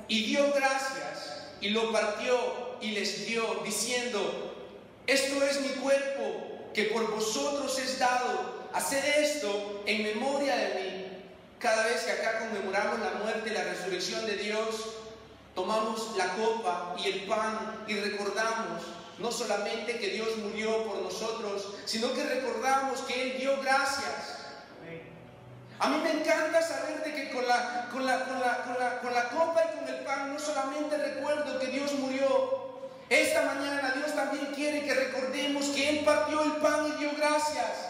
Y 0.08 0.26
dio 0.26 0.52
gracias, 0.54 1.44
y 1.62 1.70
lo 1.70 1.92
partió, 1.92 2.67
y 2.82 2.92
les 2.92 3.26
dio, 3.26 3.62
diciendo, 3.64 4.54
esto 5.06 5.44
es 5.44 5.62
mi 5.62 5.70
cuerpo 5.70 6.72
que 6.74 6.84
por 6.86 7.10
vosotros 7.12 7.80
es 7.80 7.98
dado, 7.98 8.70
hacer 8.74 9.04
esto 9.20 9.84
en 9.86 10.04
memoria 10.04 10.56
de 10.56 10.68
mí. 10.76 11.08
Cada 11.60 11.86
vez 11.86 12.04
que 12.04 12.12
acá 12.12 12.40
conmemoramos 12.40 13.00
la 13.00 13.20
muerte 13.24 13.50
y 13.50 13.54
la 13.54 13.64
resurrección 13.64 14.26
de 14.26 14.38
Dios, 14.38 14.94
tomamos 15.56 16.16
la 16.18 16.34
copa 16.36 16.96
y 17.04 17.08
el 17.08 17.22
pan 17.22 17.84
y 17.88 17.96
recordamos 17.96 18.84
no 19.18 19.32
solamente 19.32 19.98
que 19.98 20.10
Dios 20.10 20.38
murió 20.38 20.86
por 20.86 20.98
nosotros, 20.98 21.74
sino 21.86 22.14
que 22.14 22.24
recordamos 22.24 23.00
que 23.02 23.22
Él 23.24 23.40
dio 23.40 23.60
gracias. 23.62 24.38
A 25.80 25.90
mí 25.90 25.98
me 26.04 26.12
encanta 26.12 26.62
saber 26.62 27.04
de 27.04 27.14
que 27.14 27.32
con 27.32 27.48
la, 27.48 27.88
con, 27.92 28.06
la, 28.06 28.26
con, 28.26 28.40
la, 28.40 28.64
con, 28.64 28.80
la, 28.80 29.00
con 29.00 29.14
la 29.14 29.30
copa 29.30 29.64
y 29.64 29.78
con 29.78 29.88
el 29.88 30.04
pan 30.04 30.34
no 30.34 30.40
solamente 30.40 30.98
recuerdo 30.98 31.60
que 31.60 31.68
Dios 31.68 31.94
murió, 31.94 32.67
esta 33.10 33.42
mañana 33.44 33.94
Dios 33.96 34.14
también 34.14 34.48
quiere 34.54 34.84
que 34.84 34.94
recordemos 34.94 35.66
que 35.68 35.90
Él 35.90 36.06
partió 36.06 36.44
el 36.44 36.52
pan 36.58 36.88
y 36.88 37.00
dio 37.00 37.12
gracias. 37.18 37.88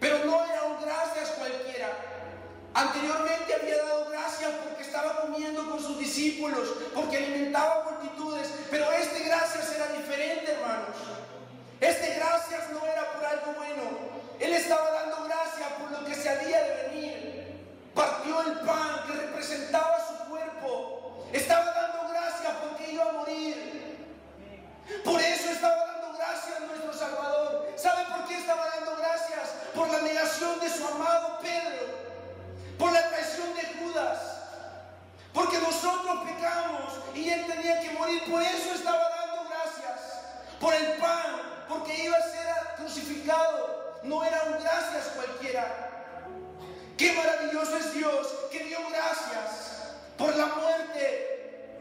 Pero 0.00 0.24
no 0.24 0.44
era 0.44 0.64
un 0.64 0.82
gracias 0.82 1.30
cualquiera. 1.38 1.88
Anteriormente 2.74 3.54
había 3.54 3.76
dado 3.78 4.10
gracias 4.10 4.50
porque 4.64 4.82
estaba 4.82 5.20
comiendo 5.20 5.70
con 5.70 5.80
sus 5.80 5.98
discípulos, 5.98 6.68
porque 6.92 7.18
alimentaba 7.18 7.84
multitudes. 7.90 8.48
Pero 8.70 8.90
este 8.92 9.22
gracias 9.24 9.72
era 9.72 9.86
diferente, 9.96 10.52
hermanos. 10.52 10.96
Este 11.80 12.14
gracias 12.14 12.70
no 12.72 12.84
era 12.84 13.12
por 13.12 13.24
algo 13.24 13.52
bueno. 13.56 13.82
Él 14.40 14.52
estaba 14.54 14.90
dando 14.90 15.24
gracias 15.24 15.68
por 15.78 15.92
lo 15.92 16.04
que 16.04 16.14
se 16.14 16.28
había 16.28 16.62
de 16.62 16.88
venir. 16.88 17.64
Partió 17.94 18.42
el 18.42 18.58
pan 18.60 19.04
que 19.06 19.12
representaba 19.12 19.98
su 20.08 20.28
cuerpo. 20.28 21.28
Estaba 21.32 21.66
dando 21.66 21.93
Por 25.04 25.20
eso 25.20 25.50
estaba 25.50 25.86
dando 25.86 26.18
gracias 26.18 26.56
a 26.56 26.66
nuestro 26.66 26.92
Salvador. 26.92 27.72
¿Sabe 27.76 28.04
por 28.06 28.26
qué 28.26 28.38
estaba 28.38 28.68
dando 28.68 28.96
gracias? 28.96 29.48
Por 29.74 29.90
la 29.90 30.00
negación 30.00 30.60
de 30.60 30.70
su 30.70 30.86
amado 30.86 31.38
Pedro. 31.40 31.86
Por 32.78 32.92
la 32.92 33.08
traición 33.08 33.54
de 33.54 33.62
Judas. 33.78 34.18
Porque 35.32 35.58
nosotros 35.58 36.20
pecamos 36.26 36.92
y 37.14 37.30
él 37.30 37.46
tenía 37.46 37.80
que 37.80 37.90
morir. 37.90 38.22
Por 38.30 38.42
eso 38.42 38.74
estaba 38.74 39.08
dando 39.10 39.48
gracias. 39.48 40.20
Por 40.60 40.74
el 40.74 40.92
pan. 40.94 41.66
Porque 41.68 42.04
iba 42.04 42.16
a 42.16 42.22
ser 42.22 42.76
crucificado. 42.76 44.00
No 44.02 44.22
era 44.22 44.42
un 44.44 44.62
gracias 44.62 45.04
cualquiera. 45.16 45.90
Qué 46.96 47.12
maravilloso 47.12 47.76
es 47.76 47.94
Dios 47.94 48.28
que 48.52 48.64
dio 48.64 48.78
gracias 48.90 49.94
por 50.16 50.36
la 50.36 50.46
muerte. 50.46 51.74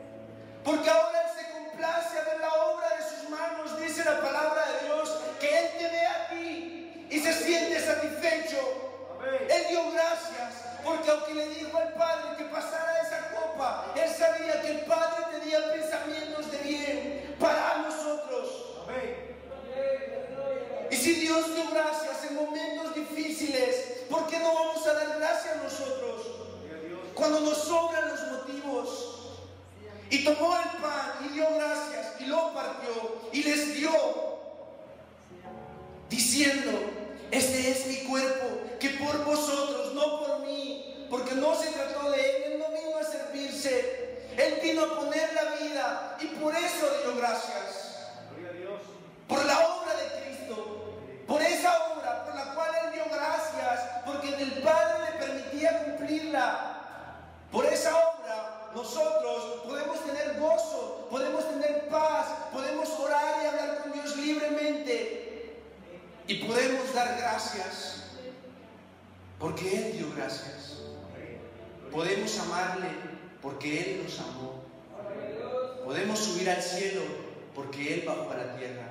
Porque 0.63 0.89
ahora 0.89 1.21
Él 1.21 1.27
se 1.37 1.52
complace 1.83 2.17
a 2.17 2.23
ver 2.23 2.39
la 2.39 2.53
obra 2.53 2.89
de 2.97 3.03
sus 3.03 3.29
manos, 3.29 3.79
dice 3.79 4.03
la 4.05 4.21
palabra 4.21 4.65
de 4.67 4.85
Dios, 4.87 5.09
que 5.39 5.59
Él 5.59 5.69
te 5.77 5.89
ve 5.89 6.07
aquí 6.07 7.07
y 7.09 7.19
se 7.19 7.33
siente 7.33 7.79
satisfecho. 7.79 8.57
Él 9.49 9.65
dio 9.69 9.91
gracias, 9.91 10.63
porque 10.83 11.09
aunque 11.09 11.33
le 11.33 11.49
dijo 11.49 11.77
al 11.77 11.93
Padre 11.93 12.37
que 12.37 12.45
pasara 12.45 13.01
esa 13.01 13.31
copa, 13.31 13.93
Él 13.95 14.09
sabía 14.09 14.61
que 14.61 14.71
el 14.71 14.79
Padre 14.81 15.25
tenía 15.39 15.73
pensamientos 15.73 16.51
de 16.51 16.57
bien 16.59 17.35
para 17.39 17.77
nosotros. 17.79 18.49
Y 20.89 20.95
si 20.95 21.13
Dios 21.15 21.55
dio 21.55 21.69
gracias 21.71 22.23
en 22.29 22.35
momentos 22.35 22.95
difíciles, 22.95 24.05
¿por 24.09 24.27
qué 24.27 24.39
no 24.39 24.53
vamos 24.53 24.87
a 24.87 24.93
dar 24.93 25.17
gracias 25.17 25.57
a 25.57 25.63
nosotros? 25.63 26.27
Cuando 27.13 27.39
nos 27.41 27.57
sobran 27.57 28.09
los 28.09 28.21
motivos. 28.31 29.09
Y 30.09 30.23
tomó 30.23 30.55
el 30.55 30.69
pan 30.79 31.02
diciendo, 36.33 36.71
este 37.29 37.69
es 37.69 37.85
mi 37.85 37.97
cuerpo, 38.09 38.61
que 38.79 38.89
por 38.89 39.23
vosotros, 39.23 39.93
no 39.93 40.25
por 40.25 40.39
mí, 40.39 41.05
porque 41.07 41.35
no 41.35 41.53
se 41.53 41.69
trató 41.69 42.09
de 42.09 42.19
él, 42.19 42.53
él 42.53 42.59
no 42.59 42.69
vino 42.69 42.97
a 42.97 43.03
servirse, 43.03 44.19
él 44.35 44.59
vino 44.63 44.83
a 44.83 44.95
poner 44.99 45.31
la 45.35 45.43
vida 45.63 46.17
y 46.19 46.25
por 46.41 46.55
eso 46.55 46.89
dio 47.03 47.17
gracias. 47.17 48.09
Por 49.27 49.45
la 49.45 49.59
obra 49.59 49.93
de 49.93 50.21
Cristo, 50.23 50.95
por 51.27 51.39
esa 51.39 51.93
obra 51.93 52.25
por 52.25 52.33
la 52.33 52.55
cual 52.55 52.71
él 52.83 52.93
dio 52.93 53.03
gracias, 53.13 54.03
porque 54.03 54.29
el 54.29 54.53
Padre 54.63 55.11
le 55.11 55.25
permitía 55.25 55.83
cumplirla. 55.83 56.79
Por 57.51 57.65
esa 57.67 57.95
obra 57.95 58.71
nosotros 58.73 59.61
podemos 59.67 60.03
tener 60.03 60.39
gozo, 60.39 61.07
podemos 61.11 61.47
tener 61.47 61.87
paz, 61.89 62.25
podemos 62.51 62.89
orar 62.89 63.35
y 63.43 63.47
hablar 63.47 63.83
con 63.83 63.93
Dios 63.93 64.17
libremente 64.17 65.22
y 66.27 66.35
podemos 66.35 66.93
dar 66.93 67.17
gracias 67.17 68.03
porque 69.39 69.75
Él 69.75 69.97
dio 69.97 70.13
gracias. 70.15 70.79
Podemos 71.91 72.39
amarle 72.39 72.87
porque 73.41 73.81
Él 73.81 74.03
nos 74.03 74.19
amó. 74.19 74.63
Podemos 75.83 76.19
subir 76.19 76.49
al 76.49 76.61
cielo 76.61 77.01
porque 77.53 77.95
Él 77.95 78.03
bajó 78.05 78.31
a 78.31 78.37
la 78.37 78.55
tierra. 78.55 78.87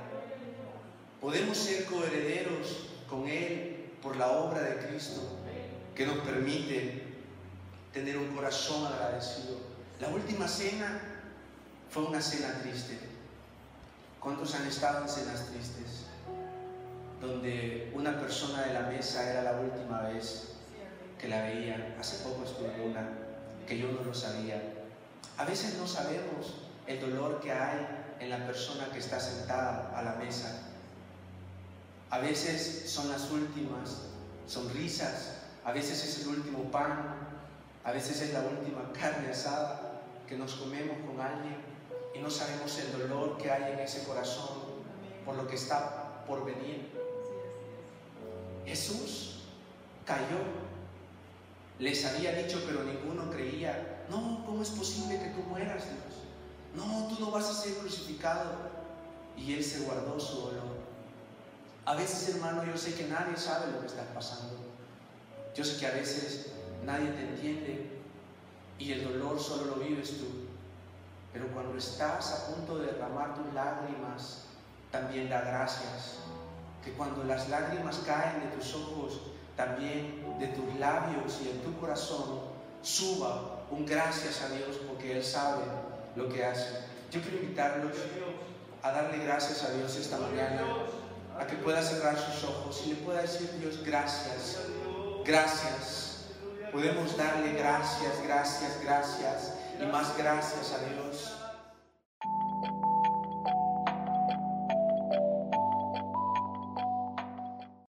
Podemos 1.21 1.57
ser 1.57 1.87
coherederos 1.87 2.89
con 3.09 3.27
Él 3.29 3.91
por 4.03 4.17
la 4.17 4.29
obra 4.31 4.61
de 4.61 4.87
Cristo 4.87 5.23
que 5.95 6.07
nos 6.07 6.19
permite 6.19 7.03
tener 7.93 8.19
un 8.19 8.35
corazón 8.35 8.87
agradecido. 8.87 9.57
La 10.01 10.09
última 10.09 10.49
cena 10.49 11.01
fue 11.91 12.05
una 12.05 12.21
cena 12.21 12.61
triste. 12.61 12.99
¿Cuántos 14.21 14.55
han 14.55 14.67
estado 14.67 15.03
en 15.03 15.09
cenas 15.09 15.47
tristes? 15.47 16.12
Donde 17.23 17.93
una 17.95 18.19
persona 18.19 18.63
de 18.63 18.75
la 18.75 18.81
mesa 18.81 19.31
era 19.31 19.43
la 19.43 19.61
última 19.61 20.01
vez 20.03 20.55
que 21.21 21.29
la 21.29 21.43
veía. 21.43 21.97
Hace 22.01 22.25
poco 22.25 22.45
estuve 22.45 22.75
en 22.75 22.91
una 22.91 23.09
que 23.65 23.79
yo 23.79 23.93
no 23.93 24.03
lo 24.03 24.13
sabía. 24.13 24.61
A 25.39 25.45
veces 25.45 25.77
no 25.79 25.87
sabemos 25.87 26.55
el 26.89 27.01
dolor 27.01 27.41
que 27.41 27.53
hay 27.53 27.79
en 28.19 28.29
la 28.29 28.45
persona 28.45 28.89
que 28.93 28.99
está 28.99 29.21
sentada 29.21 29.97
a 29.97 30.03
la 30.03 30.17
mesa. 30.17 30.69
A 32.11 32.19
veces 32.19 32.91
son 32.91 33.09
las 33.09 33.31
últimas 33.31 34.03
sonrisas, 34.49 35.43
a 35.65 35.71
veces 35.71 36.05
es 36.05 36.23
el 36.23 36.29
último 36.29 36.73
pan, 36.73 37.17
a 37.85 37.93
veces 37.93 38.21
es 38.21 38.33
la 38.33 38.41
última 38.41 38.93
carne 38.93 39.31
asada 39.31 40.03
que 40.29 40.37
nos 40.37 40.55
comemos 40.55 40.97
con 41.07 41.21
alguien 41.21 41.57
y 42.15 42.19
no 42.19 42.31
sabemos 42.31 42.77
el 42.79 42.99
dolor 42.99 43.39
que 43.39 43.51
hay 43.51 43.75
en 43.75 43.79
ese 43.79 44.03
corazón 44.05 44.59
por 45.25 45.37
lo 45.37 45.47
que 45.47 45.55
está 45.55 46.25
por 46.27 46.45
venir. 46.45 47.02
Jesús 48.67 49.43
cayó. 50.05 50.63
Les 51.79 52.05
había 52.05 52.33
dicho, 52.35 52.63
pero 52.67 52.85
ninguno 52.85 53.31
creía. 53.31 54.05
No, 54.09 54.45
¿cómo 54.47 54.63
es 54.63 54.71
posible 54.71 55.19
que 55.19 55.31
tú 55.31 55.43
mueras, 55.49 55.85
Dios? 55.85 56.23
No, 56.77 57.09
tú 57.09 57.21
no 57.21 57.31
vas 57.31 57.49
a 57.49 57.55
ser 57.55 57.75
crucificado. 57.79 58.73
Y 59.37 59.55
él 59.55 59.65
se 59.65 59.81
guardó 59.81 60.21
su 60.21 60.37
dolor. 60.41 60.83
A 61.85 61.95
veces, 61.95 62.35
hermano, 62.35 62.65
yo 62.65 62.77
sé 62.77 62.95
que 62.95 63.09
nadie 63.09 63.37
sabe 63.37 63.73
lo 63.73 63.81
que 63.81 63.87
está 63.87 64.05
pasando. 64.15 64.57
Yo 65.55 65.65
sé 65.65 65.79
que 65.79 65.87
a 65.87 65.93
veces 65.93 66.53
nadie 66.85 67.11
te 67.11 67.23
entiende 67.23 67.91
y 68.79 68.93
el 68.93 69.05
dolor 69.05 69.41
solo 69.41 69.77
lo 69.77 69.85
vives 69.85 70.19
tú. 70.19 70.27
Pero 71.33 71.49
cuando 71.49 71.77
estás 71.77 72.33
a 72.33 72.55
punto 72.55 72.79
de 72.79 72.87
derramar 72.87 73.35
tus 73.35 73.53
lágrimas, 73.55 74.45
también 74.91 75.29
da 75.29 75.41
gracias. 75.41 76.19
Que 76.85 76.93
cuando 76.93 77.25
las 77.25 77.49
lágrimas 77.49 77.99
caen 78.07 78.41
de 78.41 78.57
tus 78.57 78.75
ojos, 78.75 79.21
también 79.57 80.39
de 80.39 80.49
tus 80.49 80.75
labios 80.79 81.39
y 81.43 81.45
de 81.45 81.55
tu 81.61 81.79
corazón, 81.79 82.41
suba 82.83 83.65
un 83.71 83.87
gracias 83.87 84.43
a 84.43 84.49
Dios 84.49 84.79
porque 84.89 85.17
Él 85.17 85.25
sabe 85.25 85.63
lo 86.17 86.29
que 86.29 86.45
hace. 86.45 86.69
Yo 87.11 87.21
quiero 87.21 87.39
invitarlos 87.39 87.97
a 88.83 88.91
darle 88.91 89.25
gracias 89.25 89.63
a 89.63 89.71
Dios 89.73 89.95
esta 89.97 90.19
mañana, 90.19 90.63
a 91.39 91.47
que 91.47 91.57
pueda 91.57 91.83
cerrar 91.83 92.19
sus 92.19 92.45
ojos 92.45 92.83
y 92.85 92.91
le 92.91 92.97
pueda 92.97 93.23
decir 93.23 93.51
Dios 93.61 93.83
gracias, 93.85 94.59
gracias. 95.25 96.27
Podemos 96.73 97.17
darle 97.17 97.53
gracias, 97.53 98.23
gracias, 98.25 98.81
gracias 98.83 99.53
y 99.81 99.87
más 99.87 100.17
gracias 100.17 100.73
a 100.73 100.79
Dios. 100.93 101.32